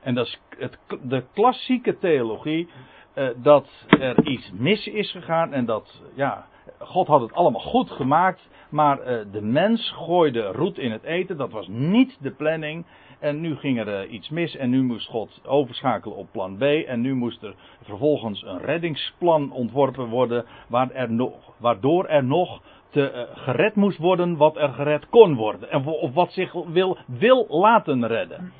[0.00, 2.68] En dat is het, de klassieke theologie,
[3.12, 6.46] eh, dat er iets mis is gegaan en dat, ja,
[6.78, 11.36] God had het allemaal goed gemaakt, maar eh, de mens gooide roet in het eten,
[11.36, 12.84] dat was niet de planning.
[13.18, 16.62] En nu ging er eh, iets mis en nu moest God overschakelen op plan B.
[16.62, 22.62] En nu moest er vervolgens een reddingsplan ontworpen worden, waar er nog, waardoor er nog
[22.90, 25.70] te, eh, gered moest worden wat er gered kon worden.
[25.70, 28.52] En, of wat zich wil, wil laten redden.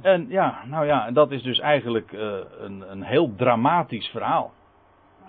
[0.00, 2.12] En ja, nou ja, dat is dus eigenlijk
[2.60, 4.52] een, een heel dramatisch verhaal.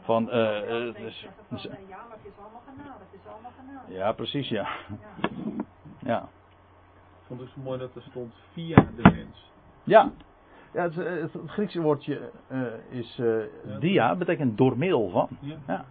[0.06, 3.52] Van, eh, je van, is- eh, ja, maar het is allemaal genade, het is allemaal
[3.60, 3.94] genade.
[3.94, 4.68] ja, precies, ja.
[4.90, 5.30] Ja.
[6.00, 6.22] Ja,
[7.20, 9.52] Ik vond het zo mooi dat er stond via de mens.
[9.84, 10.12] ja.
[10.74, 15.28] ja het, eh, het Griekse woordje eh, is eh, dia, betekent door middel van.
[15.40, 15.56] Ja.
[15.68, 15.86] Ja.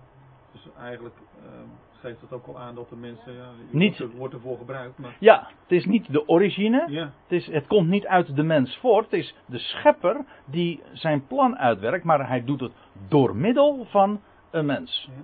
[0.53, 1.69] Dus eigenlijk ehm,
[2.05, 5.49] geeft dat ook al aan dat de mensen, ja, Niet- wordt ervoor gebruikt, maar Ja,
[5.63, 9.05] het is niet de origine, ja, het, is, het komt niet uit de mens voort,
[9.05, 12.73] het is de schepper die zijn plan uitwerkt, maar hij doet het
[13.09, 15.09] door middel van een mens.
[15.17, 15.23] ja.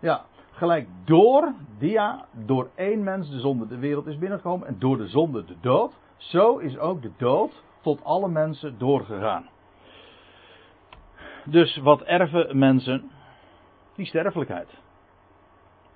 [0.00, 4.96] Ja, gelijk door, dia, door één mens de zonde de wereld is binnengekomen en door
[4.96, 9.48] de zonde de dood, zo is ook de dood tot alle mensen doorgegaan.
[11.44, 13.10] Dus wat erven mensen?
[13.96, 14.68] Die sterfelijkheid.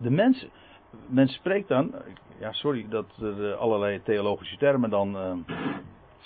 [0.05, 0.47] De mens,
[1.07, 1.95] men spreekt dan,
[2.39, 5.33] ja sorry dat er eh, allerlei theologische termen dan eh,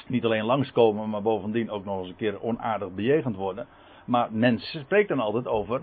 [0.06, 3.66] niet alleen langskomen, maar bovendien ook nog eens een keer onaardig bejegend worden.
[4.04, 5.82] Maar men spreekt dan altijd over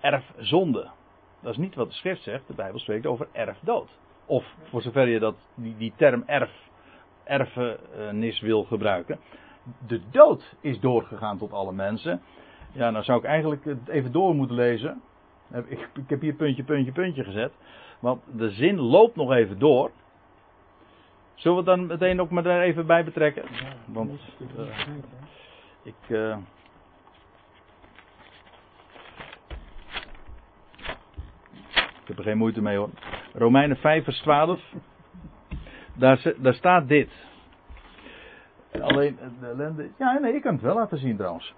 [0.00, 0.88] erfzonde.
[1.40, 3.88] Dat is niet wat de schrift zegt, de Bijbel spreekt over erfdood.
[4.26, 6.52] Of voor zover je dat, die, die term erf,
[7.24, 9.18] erfenis wil gebruiken.
[9.86, 12.20] De dood is doorgegaan tot alle mensen.
[12.72, 15.02] Ja, nou zou ik eigenlijk even door moeten lezen.
[15.52, 17.52] Ik, ik heb hier puntje, puntje, puntje gezet.
[18.00, 19.90] Want de zin loopt nog even door.
[21.34, 23.44] Zullen we het dan meteen ook maar daar even bij betrekken?
[23.86, 24.20] Want
[24.56, 24.86] eh,
[25.82, 25.94] ik.
[26.08, 26.36] eh,
[31.76, 32.90] ik heb er geen moeite mee hoor.
[33.34, 34.60] Romeinen 5 vers 12.
[35.94, 37.10] Daar, daar staat dit.
[38.80, 39.88] Alleen eh, de ellende.
[39.98, 41.54] Ja, nee, ik kan het wel laten zien trouwens.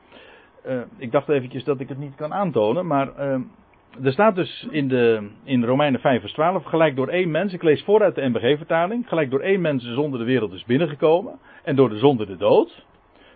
[0.96, 3.40] Ik dacht eventjes dat ik het niet kan aantonen, maar eh,
[4.02, 7.62] er staat dus in, de, in Romeinen 5 vers 12, gelijk door één mens, ik
[7.62, 11.76] lees vooruit de MBG-vertaling, gelijk door één mens de zonde de wereld is binnengekomen en
[11.76, 12.86] door de zonde de dood.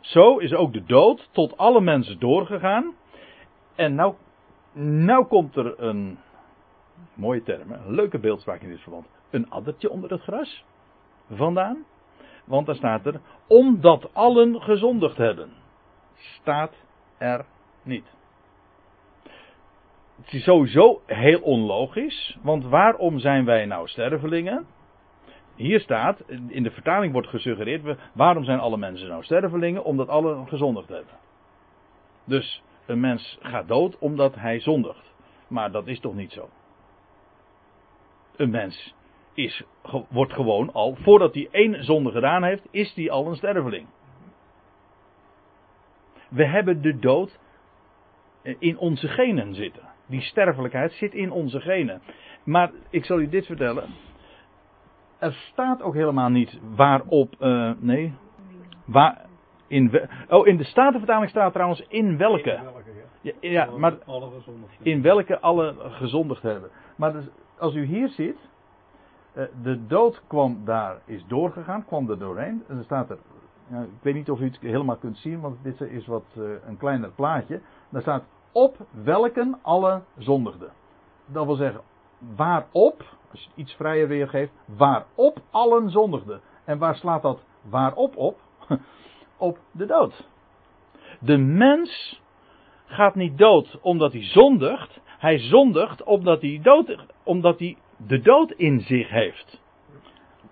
[0.00, 2.94] Zo is ook de dood tot alle mensen doorgegaan.
[3.74, 4.14] En nou,
[4.72, 6.18] nou komt er een
[7.14, 9.06] mooie term, een leuke beeldspraak in dit verband.
[9.30, 10.64] Een addertje onder het gras
[11.30, 11.84] vandaan.
[12.44, 15.50] Want daar staat er, omdat allen gezondigd hebben.
[16.14, 16.72] Staat
[17.18, 17.44] er
[17.82, 18.04] niet.
[20.22, 24.66] Het is sowieso heel onlogisch, want waarom zijn wij nou stervelingen?
[25.54, 29.84] Hier staat, in de vertaling wordt gesuggereerd, waarom zijn alle mensen nou stervelingen?
[29.84, 31.14] Omdat allen gezondigd hebben.
[32.24, 35.14] Dus een mens gaat dood omdat hij zondigt.
[35.48, 36.48] Maar dat is toch niet zo?
[38.36, 38.94] Een mens
[39.34, 39.62] is,
[40.08, 43.86] wordt gewoon al, voordat hij één zonde gedaan heeft, is hij al een sterveling.
[46.28, 47.38] We hebben de dood
[48.58, 49.91] in onze genen zitten.
[50.12, 52.02] Die sterfelijkheid zit in onze genen.
[52.44, 53.84] Maar ik zal u dit vertellen.
[55.18, 57.34] Er staat ook helemaal niet waarop.
[57.38, 58.14] eh, nee.
[58.84, 59.24] Waar,
[59.66, 62.60] in, oh, in de Statenvertaling staat trouwens in welke.
[63.20, 63.94] Ja, ja, maar
[64.82, 66.70] in welke alle gezondigd hebben.
[66.96, 67.24] Maar dus,
[67.58, 68.38] als u hier ziet,
[69.32, 72.64] eh, de dood kwam daar, is doorgegaan, kwam er doorheen.
[72.68, 73.18] En er staat er,
[73.70, 76.76] ik weet niet of u het helemaal kunt zien, want dit is wat eh, een
[76.76, 77.60] kleiner plaatje.
[77.90, 80.72] Daar staat op welken alle zondigden.
[81.26, 81.80] Dat wil zeggen,
[82.36, 86.40] waarop, als je het iets vrijer weergeeft, waarop allen zondigden.
[86.64, 88.38] En waar slaat dat waarop op?
[89.36, 90.28] op de dood.
[91.20, 92.20] De mens
[92.84, 95.00] gaat niet dood omdat hij zondigt.
[95.18, 99.60] Hij zondigt omdat hij, dood, omdat hij de dood in zich heeft.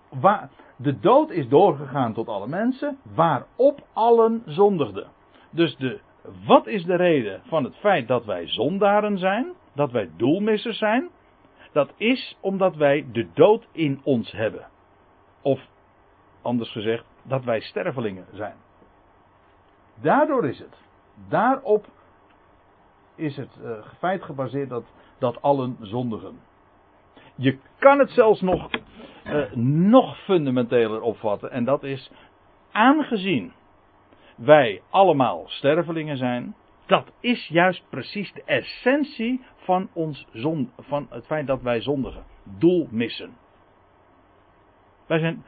[0.09, 5.07] Waar, de dood is doorgegaan tot alle mensen, waarop allen zondigden.
[5.51, 6.01] Dus de,
[6.47, 9.53] wat is de reden van het feit dat wij zondaren zijn?
[9.74, 11.09] Dat wij doelmissers zijn?
[11.72, 14.66] Dat is omdat wij de dood in ons hebben.
[15.43, 15.61] Of
[16.43, 18.55] anders gezegd, dat wij stervelingen zijn.
[19.95, 20.76] Daardoor is het.
[21.28, 21.87] Daarop
[23.14, 24.85] is het eh, feit gebaseerd dat,
[25.18, 26.41] dat allen zondigen.
[27.35, 28.70] Je kan het zelfs nog,
[29.24, 31.51] eh, nog fundamenteler opvatten.
[31.51, 32.11] En dat is
[32.72, 33.53] aangezien
[34.41, 36.55] wij allemaal stervelingen zijn,
[36.86, 42.24] dat is juist precies de essentie van, ons zon, van het feit dat wij zondigen.
[42.59, 43.36] Doel missen.
[45.07, 45.45] Wij zijn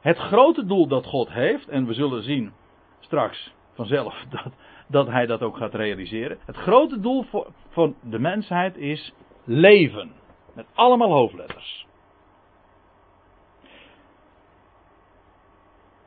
[0.00, 2.52] het grote doel dat God heeft, en we zullen zien
[3.00, 4.52] straks vanzelf dat,
[4.86, 6.38] dat hij dat ook gaat realiseren.
[6.46, 9.12] Het grote doel voor, van de mensheid is
[9.44, 10.12] leven.
[10.54, 11.86] Met allemaal hoofdletters.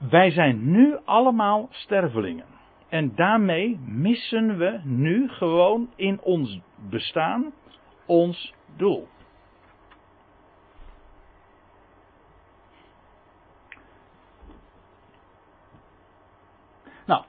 [0.10, 2.46] Wij zijn nu allemaal stervelingen.
[2.90, 7.54] En daarmee missen we nu gewoon in ons bestaan
[8.06, 9.08] ons doel.
[17.06, 17.24] Nou,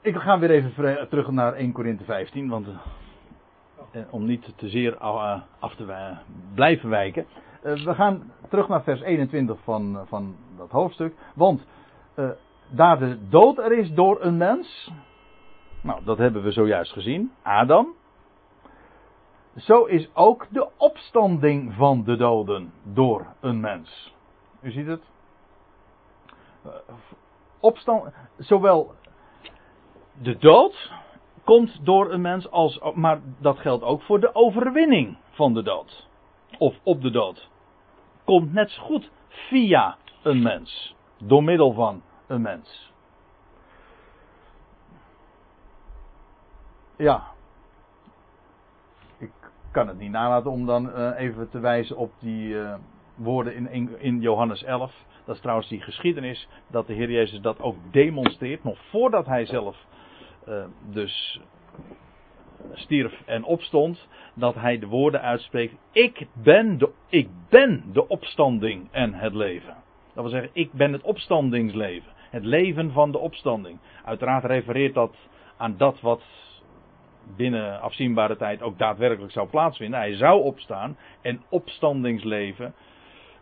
[0.00, 2.68] ik ga weer even terug naar 1 Korinthe 15, want
[3.90, 6.16] eh, om niet te zeer eh, af te
[6.54, 7.26] blijven wijken.
[7.62, 11.14] Eh, we gaan terug naar vers 21 van, van dat hoofdstuk.
[11.34, 11.66] Want
[12.16, 12.30] uh,
[12.68, 14.90] daar de dood er is door een mens.
[15.82, 17.32] Nou, dat hebben we zojuist gezien.
[17.42, 17.94] Adam.
[19.56, 24.14] Zo is ook de opstanding van de doden door een mens.
[24.60, 25.02] U ziet het?
[27.60, 28.94] Opstand, zowel
[30.22, 30.92] de dood
[31.44, 36.07] komt door een mens als, maar dat geldt ook voor de overwinning van de dood.
[36.58, 37.48] Of op de dood.
[38.24, 40.94] Komt net zo goed via een mens.
[41.18, 42.92] Door middel van een mens.
[46.96, 47.22] Ja.
[49.18, 49.30] Ik
[49.70, 52.74] kan het niet nalaten om dan uh, even te wijzen op die uh,
[53.14, 54.92] woorden in, in Johannes 11.
[55.24, 58.64] Dat is trouwens die geschiedenis dat de Heer Jezus dat ook demonstreert.
[58.64, 59.76] Nog voordat hij zelf
[60.48, 61.40] uh, dus
[62.78, 68.88] stierf en opstond, dat hij de woorden uitspreekt: Ik ben de, ik ben de opstanding
[68.90, 69.74] en het leven.
[70.14, 72.12] Dat wil zeggen, ik ben het opstandingsleven.
[72.30, 73.78] Het leven van de opstanding.
[74.04, 75.16] Uiteraard refereert dat
[75.56, 76.22] aan dat wat
[77.36, 79.98] binnen afzienbare tijd ook daadwerkelijk zou plaatsvinden.
[79.98, 82.74] Hij zou opstaan en opstandingsleven,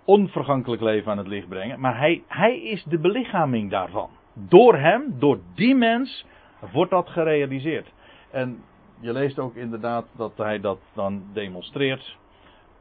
[0.05, 1.80] onvergankelijk leven aan het licht brengen.
[1.80, 4.11] Maar hij, hij is de belichaming daarvan.
[4.32, 6.26] Door hem, door die mens,
[6.72, 7.93] wordt dat gerealiseerd.
[8.30, 8.62] En
[9.01, 12.16] je leest ook inderdaad dat hij dat dan demonstreert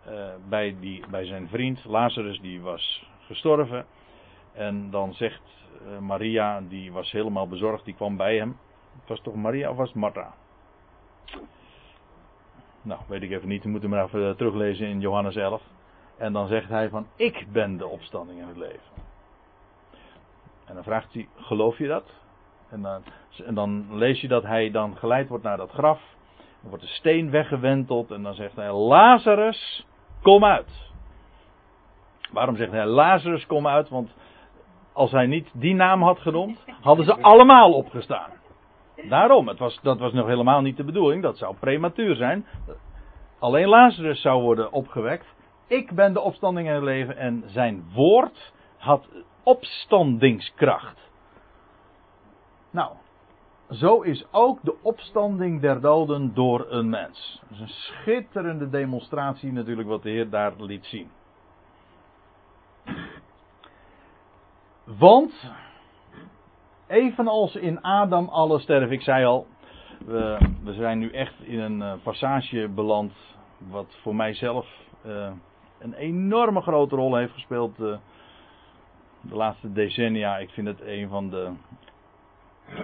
[0.07, 3.85] uh, bij, die, bij zijn vriend Lazarus, die was gestorven.
[4.53, 5.41] En dan zegt
[5.87, 8.57] uh, Maria, die was helemaal bezorgd, die kwam bij hem.
[8.99, 10.33] Het was toch Maria of was het Martha?
[12.81, 15.61] Nou, weet ik even niet, we moeten maar even teruglezen in Johannes 11.
[16.17, 19.03] En dan zegt hij van, ik ben de opstanding in het leven.
[20.65, 22.11] En dan vraagt hij, geloof je dat?
[22.75, 23.03] En dan,
[23.45, 26.01] en dan lees je dat hij dan geleid wordt naar dat graf.
[26.61, 29.85] Dan wordt de steen weggewenteld en dan zegt hij, Lazarus,
[30.21, 30.91] kom uit.
[32.31, 33.89] Waarom zegt hij, Lazarus, kom uit?
[33.89, 34.15] Want
[34.93, 38.29] als hij niet die naam had genoemd, hadden ze allemaal opgestaan.
[39.09, 42.45] Daarom, het was, dat was nog helemaal niet de bedoeling, dat zou prematuur zijn.
[43.39, 45.35] Alleen Lazarus zou worden opgewekt.
[45.67, 49.07] Ik ben de opstanding in het leven en zijn woord had
[49.43, 51.04] opstandingskracht.
[52.75, 52.91] Nou,
[53.69, 57.41] zo is ook de opstanding der doden door een mens.
[57.41, 61.09] Dat is een schitterende demonstratie natuurlijk wat de Heer daar liet zien.
[64.83, 65.51] Want,
[66.87, 69.47] evenals in Adam alle sterven, ik zei al,
[70.05, 73.13] we, we zijn nu echt in een uh, passage beland
[73.57, 74.67] wat voor mijzelf
[75.05, 75.31] uh,
[75.79, 77.97] een enorme grote rol heeft gespeeld uh,
[79.21, 80.37] de laatste decennia.
[80.37, 81.51] Ik vind het een van de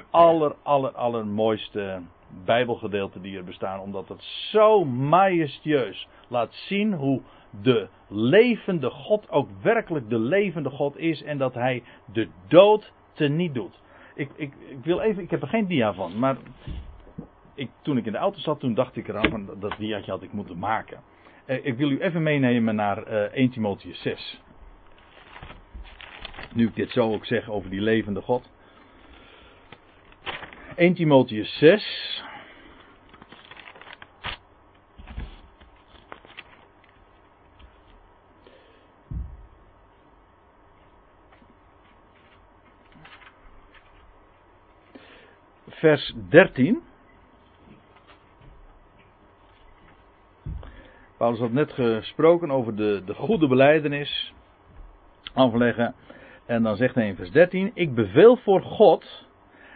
[0.09, 2.01] aller, aller, allermooiste
[2.45, 3.79] Bijbelgedeelten die er bestaan.
[3.79, 7.21] Omdat het zo majestueus laat zien hoe
[7.61, 11.23] de levende God ook werkelijk de levende God is.
[11.23, 11.83] En dat hij
[12.13, 13.81] de dood teniet doet.
[14.15, 16.37] Ik, ik, ik wil even, ik heb er geen dia van, maar
[17.53, 20.23] ik, toen ik in de auto zat, toen dacht ik eraan van dat diaatje had
[20.23, 20.99] ik moeten maken.
[21.45, 24.41] Eh, ik wil u even meenemen naar uh, 1 Timotheus 6.
[26.53, 28.49] Nu ik dit zo ook zeg over die levende God.
[30.75, 32.23] 1 Timotheus 6.
[45.69, 46.81] Vers 13.
[51.17, 54.33] Paulus had net gesproken over de, de goede beleidenis
[55.33, 55.95] afleggen.
[56.45, 59.29] En dan zegt hij in vers 13: Ik beveel voor God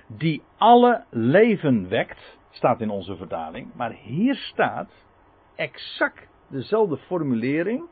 [0.08, 3.68] die alle leven wekt, staat in onze vertaling.
[3.74, 4.89] Maar hier staat
[5.56, 7.84] exact dezelfde formulering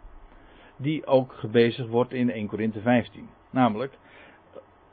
[0.78, 3.30] die ook gebezigd wordt in 1 Korinthe 15.
[3.50, 3.98] Namelijk,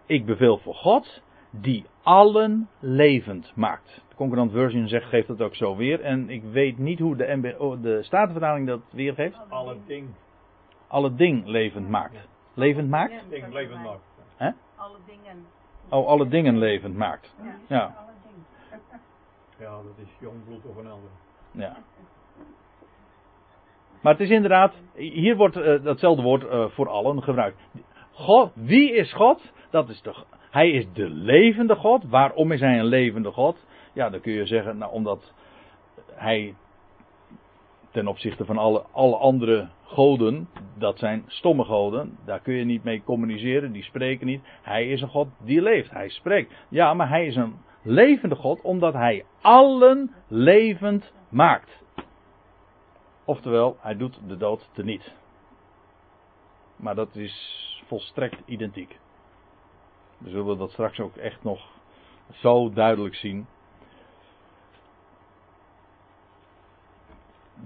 [0.06, 4.02] ik beveel voor God die allen levend maakt.
[4.08, 6.00] De Concordant Version zegt, geeft het ook zo weer.
[6.00, 9.38] En ik weet niet hoe de, MBO, de Statenvertaling dat weergeeft.
[9.48, 10.08] Alle ding,
[10.86, 12.28] Alle ding levend maakt.
[12.54, 13.30] Levend maakt?
[13.30, 14.02] ding levend maakt.
[14.76, 15.46] Alle dingen.
[15.90, 17.34] Oh, alle dingen levend maakt.
[17.68, 17.94] Ja.
[17.98, 18.44] Alle dingen.
[19.58, 21.10] Ja, dat is jong bloed of een ander.
[21.50, 21.76] Ja.
[24.00, 27.60] Maar het is inderdaad, hier wordt eh, datzelfde woord eh, voor allen gebruikt.
[28.12, 29.52] God, wie is God?
[29.70, 30.14] Dat is de,
[30.50, 32.04] hij is de levende God.
[32.04, 33.66] Waarom is hij een levende God?
[33.92, 35.32] Ja, dan kun je zeggen, nou, omdat
[36.14, 36.54] hij
[37.90, 42.84] ten opzichte van alle, alle andere goden, dat zijn stomme goden, daar kun je niet
[42.84, 44.42] mee communiceren, die spreken niet.
[44.62, 46.54] Hij is een God die leeft, hij spreekt.
[46.68, 51.82] Ja, maar hij is een levende God omdat hij allen levend maakt.
[53.24, 55.14] Oftewel, hij doet de dood teniet.
[56.76, 58.98] Maar dat is volstrekt identiek.
[60.18, 61.68] We zullen dat straks ook echt nog
[62.32, 63.46] zo duidelijk zien.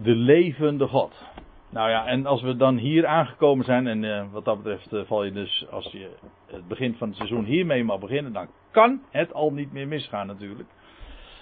[0.03, 1.33] De levende God.
[1.75, 5.01] Nou ja, en als we dan hier aangekomen zijn, en eh, wat dat betreft eh,
[5.05, 6.11] val je dus, als je
[6.47, 10.27] het begin van het seizoen hiermee mag beginnen, dan kan het al niet meer misgaan
[10.27, 10.69] natuurlijk.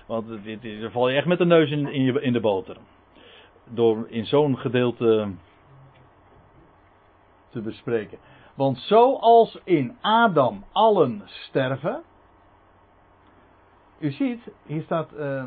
[0.06, 2.76] Want dit, dan val je echt met de neus in, in, je, in de boter.
[3.64, 5.32] Door in zo'n gedeelte
[7.50, 8.18] te bespreken.
[8.54, 12.02] Want zoals in Adam allen sterven.
[13.98, 15.44] U ziet, hier staat, eh,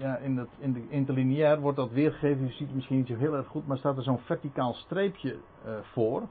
[0.00, 2.44] ja, in, het, in de interlineair wordt dat weergegeven.
[2.44, 5.36] U ziet het misschien niet zo heel erg goed, maar staat er zo'n verticaal streepje
[5.64, 6.22] eh, voor.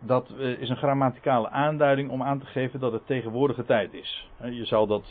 [0.00, 4.28] Dat eh, is een grammaticale aanduiding om aan te geven dat het tegenwoordige tijd is.
[4.42, 5.02] Je zou dat,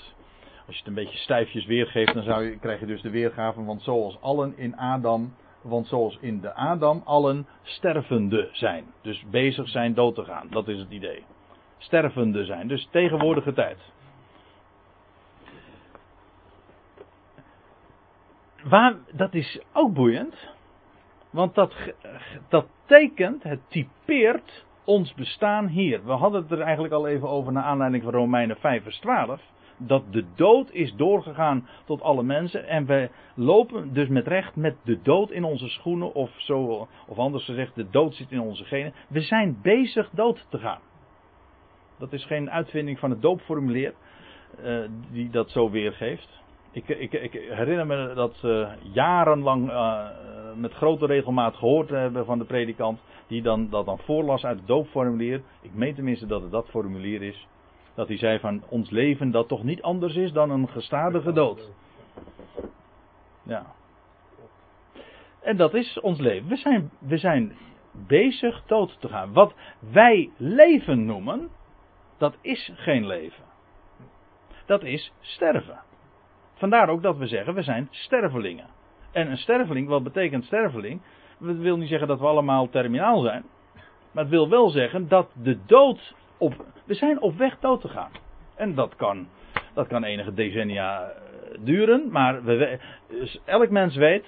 [0.66, 3.64] als je het een beetje stijfjes weergeeft, dan zou je, krijg je dus de weergave.
[3.64, 8.86] Want zoals allen in Adam, want zoals in de Adam allen stervende zijn.
[9.02, 10.48] Dus bezig zijn dood te gaan.
[10.50, 11.24] Dat is het idee.
[11.78, 12.68] Stervende zijn.
[12.68, 13.78] Dus tegenwoordige tijd.
[18.70, 20.56] Waar, dat is ook boeiend.
[21.30, 21.74] Want dat,
[22.50, 26.06] dat tekent, het typeert ons bestaan hier.
[26.06, 29.42] We hadden het er eigenlijk al even over naar aanleiding van Romeinen 5 vers 12.
[29.78, 32.68] Dat de dood is doorgegaan tot alle mensen.
[32.68, 36.14] En we lopen dus met recht met de dood in onze schoenen.
[36.14, 38.94] Of, zo, of anders gezegd, de dood zit in onze genen.
[39.10, 40.82] We zijn bezig dood te gaan.
[42.00, 43.94] Dat is geen uitvinding van het doopformulier.
[44.64, 44.80] eh,
[45.12, 46.46] die dat zo weergeeft.
[46.78, 50.06] Ik, ik, ik herinner me dat eh, jarenlang eh,
[50.56, 53.00] met grote regelmaat gehoord hebben van de predikant.
[53.28, 55.42] Die dan, dat dan voorlas uit het doopformulier.
[55.62, 57.48] Ik meen tenminste dat het dat formulier is.
[57.96, 61.72] Dat hij zei van ons leven dat toch niet anders is dan een gestadige dood.
[63.44, 63.66] Ja.
[65.42, 66.48] En dat is ons leven.
[66.48, 67.58] We zijn, we zijn
[67.92, 69.34] bezig dood te gaan.
[69.34, 69.54] Wat
[69.92, 71.50] wij leven noemen,
[72.18, 73.44] dat is geen leven.
[74.66, 75.87] Dat is sterven.
[76.58, 78.66] Vandaar ook dat we zeggen, we zijn stervelingen.
[79.12, 81.02] En een sterveling, wat betekent sterveling?
[81.40, 83.44] Dat wil niet zeggen dat we allemaal terminaal zijn.
[84.12, 86.66] Maar het wil wel zeggen dat de dood op.
[86.86, 88.12] We zijn op weg dood te gaan.
[88.56, 89.28] En dat kan,
[89.74, 92.12] dat kan enige decennia eh, duren.
[92.12, 94.26] Maar we, dus elk mens weet.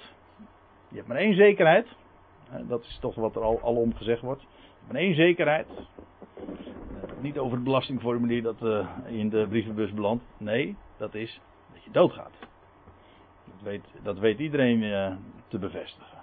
[0.88, 1.86] Je hebt maar één zekerheid.
[2.68, 4.46] Dat is toch wat er al, alom gezegd wordt.
[4.86, 5.66] Maar één zekerheid.
[5.66, 10.24] Eh, Niet over het belastingformulier dat eh, in de brievenbus belandt.
[10.38, 11.40] Nee, dat is
[11.92, 12.38] je doodgaat.
[13.44, 15.16] Dat weet, dat weet iedereen eh,
[15.48, 16.18] te bevestigen.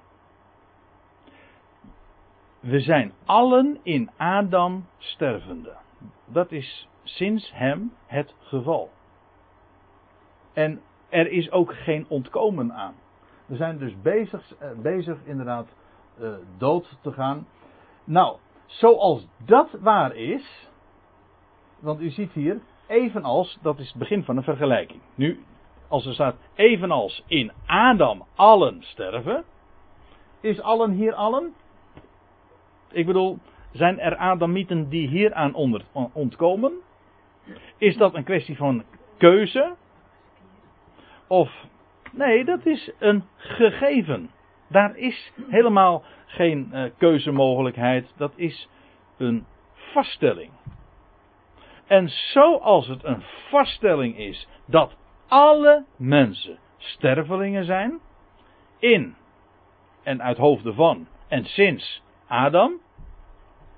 [2.59, 5.75] We zijn allen in Adam stervende.
[6.25, 8.89] Dat is sinds hem het geval.
[10.53, 12.95] En er is ook geen ontkomen aan.
[13.45, 15.67] We zijn dus bezig, eh, bezig inderdaad
[16.19, 17.47] eh, dood te gaan.
[18.03, 20.69] Nou, zoals dat waar is.
[21.79, 25.01] Want u ziet hier, evenals, dat is het begin van een vergelijking.
[25.15, 25.43] Nu,
[25.87, 29.43] als er staat, evenals in Adam allen sterven.
[30.41, 31.53] Is allen hier allen?
[32.91, 33.39] Ik bedoel,
[33.71, 35.81] zijn er Adamieten die hieraan onder,
[36.13, 36.73] ontkomen?
[37.77, 38.83] Is dat een kwestie van
[39.17, 39.75] keuze?
[41.27, 41.65] Of,
[42.11, 44.29] nee, dat is een gegeven.
[44.69, 48.13] Daar is helemaal geen eh, keuzemogelijkheid.
[48.17, 48.69] Dat is
[49.17, 50.51] een vaststelling.
[51.87, 54.95] En zoals het een vaststelling is dat
[55.27, 57.99] alle mensen stervelingen zijn,
[58.79, 59.15] in
[60.03, 62.79] en uit hoofde van en sinds Adam,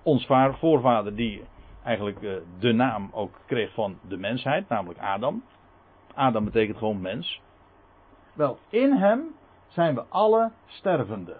[0.03, 0.25] ons
[0.59, 1.43] voorvader die
[1.83, 5.43] eigenlijk eh, de naam ook kreeg van de mensheid, namelijk Adam.
[6.13, 7.41] Adam betekent gewoon mens.
[8.33, 9.35] Wel, in hem
[9.67, 11.37] zijn we alle stervende.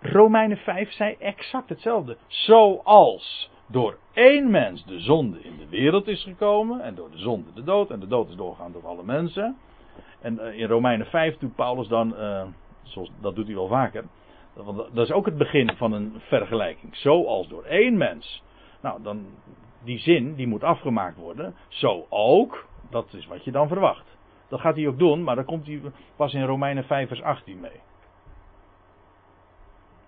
[0.00, 2.16] Romeinen 5 zei exact hetzelfde.
[2.26, 6.80] Zoals door één mens de zonde in de wereld is gekomen.
[6.80, 7.90] En door de zonde de dood.
[7.90, 9.56] En de dood is doorgaan door alle mensen.
[10.20, 12.42] En eh, in Romeinen 5 doet Paulus dan, uh,
[12.82, 14.04] zoals, dat doet hij wel vaker.
[14.52, 16.96] Want dat is ook het begin van een vergelijking.
[16.96, 18.42] Zoals door één mens.
[18.80, 19.26] Nou, dan,
[19.84, 21.54] die zin die moet afgemaakt worden.
[21.68, 22.66] Zo ook.
[22.90, 24.16] Dat is wat je dan verwacht.
[24.48, 25.80] Dat gaat hij ook doen, maar dan komt hij
[26.16, 27.80] pas in Romeinen 5 vers 18 mee.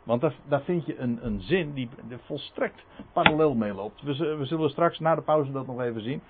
[0.06, 1.88] Want daar, vind je een, een zin die
[2.24, 4.02] volstrekt parallel mee loopt.
[4.02, 6.22] We, we, zullen straks na de pauze dat nog even zien.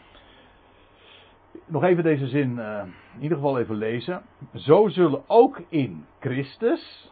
[1.66, 2.82] Nog even deze zin uh,
[3.14, 4.22] in ieder geval even lezen.
[4.54, 7.10] Zo zullen ook in Christus,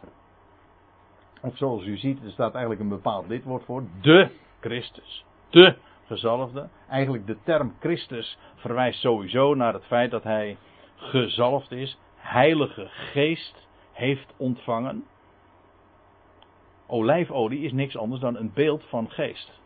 [1.41, 6.67] of zoals u ziet, er staat eigenlijk een bepaald lidwoord voor, de Christus, de gezalfde.
[6.89, 10.57] Eigenlijk de term Christus verwijst sowieso naar het feit dat hij
[10.95, 15.03] gezalfd is, heilige geest heeft ontvangen.
[16.87, 19.59] Olijfolie is niks anders dan een beeld van geest.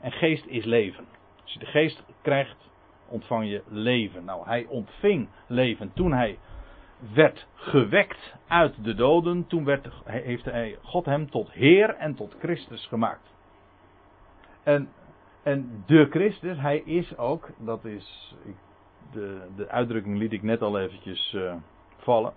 [0.00, 1.04] En geest is leven.
[1.42, 2.70] Als je de geest krijgt,
[3.08, 4.24] ontvang je leven.
[4.24, 6.38] Nou, hij ontving leven toen hij
[7.14, 9.46] werd gewekt uit de doden.
[9.46, 13.34] Toen werd, heeft hij, God hem tot Heer en tot Christus gemaakt.
[14.62, 14.88] En,
[15.42, 18.34] en de Christus, hij is ook, dat is,
[19.12, 21.54] de, de uitdrukking liet ik net al eventjes uh,
[21.96, 22.32] vallen.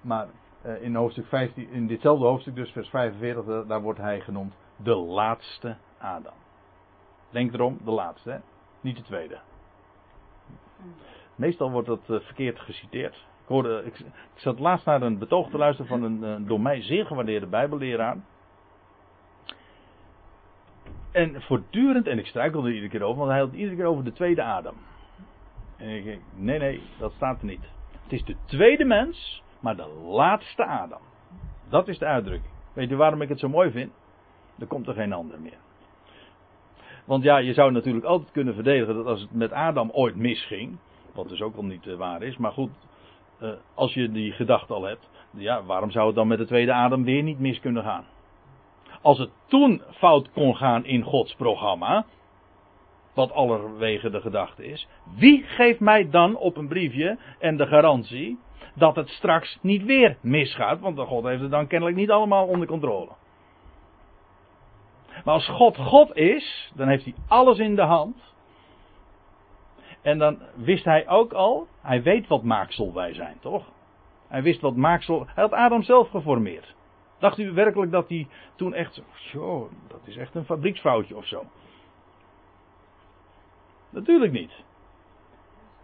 [0.00, 0.28] Maar
[0.76, 5.76] in, hoofdstuk 15, in ditzelfde hoofdstuk, dus vers 45, daar wordt hij genoemd de laatste
[5.98, 6.34] Adam.
[7.30, 8.40] Denk erom, de laatste,
[8.80, 9.38] niet de tweede.
[11.34, 13.14] Meestal wordt dat uh, verkeerd geciteerd.
[13.14, 14.04] Ik, hoorde, ik,
[14.34, 18.16] zat laatst naar een betoog te luisteren van een, door mij zeer gewaardeerde Bijbelleraar.
[21.10, 24.12] En voortdurend, en ik struikelde iedere keer over, want hij had iedere keer over de
[24.12, 24.74] tweede Adam.
[25.76, 27.68] En ik nee, nee, dat staat er niet.
[28.02, 31.00] Het is de tweede mens, maar de laatste Adam.
[31.68, 32.52] Dat is de uitdrukking.
[32.72, 33.92] Weet u waarom ik het zo mooi vind?
[34.58, 35.58] Er komt er geen ander meer.
[37.04, 40.76] Want ja, je zou natuurlijk altijd kunnen verdedigen dat als het met Adam ooit misging,
[41.14, 42.70] wat dus ook al niet uh, waar is, maar goed,
[43.42, 46.72] uh, als je die gedachte al hebt, ja, waarom zou het dan met de tweede
[46.72, 48.04] Adam weer niet mis kunnen gaan?
[49.02, 52.04] Als het toen fout kon gaan in Gods programma,
[53.14, 54.88] wat allerwege de gedachte is.
[55.16, 58.38] Wie geeft mij dan op een briefje en de garantie
[58.78, 60.80] dat het straks niet weer misgaat?
[60.80, 63.10] Want God heeft het dan kennelijk niet allemaal onder controle.
[65.24, 68.34] Maar als God God is, dan heeft hij alles in de hand.
[70.02, 73.64] En dan wist hij ook al, hij weet wat maaksel wij zijn, toch?
[74.28, 76.74] Hij wist wat maaksel, hij had Adam zelf geformeerd.
[77.18, 81.44] Dacht u werkelijk dat hij toen echt, zo, dat is echt een fabrieksfoutje of zo?
[83.90, 84.52] Natuurlijk niet.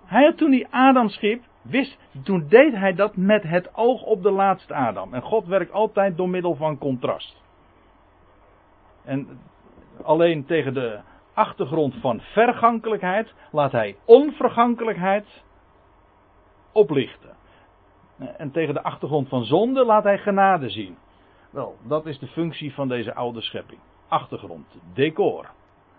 [0.05, 4.23] Hij had toen die Adam schiep, wist, toen deed hij dat met het oog op
[4.23, 5.15] de laatste Adam.
[5.15, 7.43] En God werkt altijd door middel van contrast.
[9.05, 9.41] En
[10.03, 11.01] alleen tegen de
[11.35, 15.43] achtergrond van vergankelijkheid laat hij onvergankelijkheid
[16.73, 17.37] oplichten.
[18.37, 20.97] En tegen de achtergrond van zonde laat hij genade zien.
[21.51, 23.81] Wel, dat is de functie van deze oude schepping.
[24.09, 25.51] Achtergrond, decor.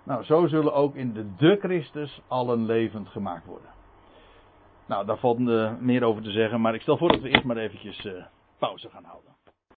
[0.03, 3.74] Nou, zo zullen ook in de de Christus allen levend gemaakt worden.
[4.86, 5.39] Nou, daar valt
[5.79, 8.23] meer over te zeggen, maar ik stel voor dat we eerst maar eventjes uh,
[8.57, 9.34] pauze gaan houden.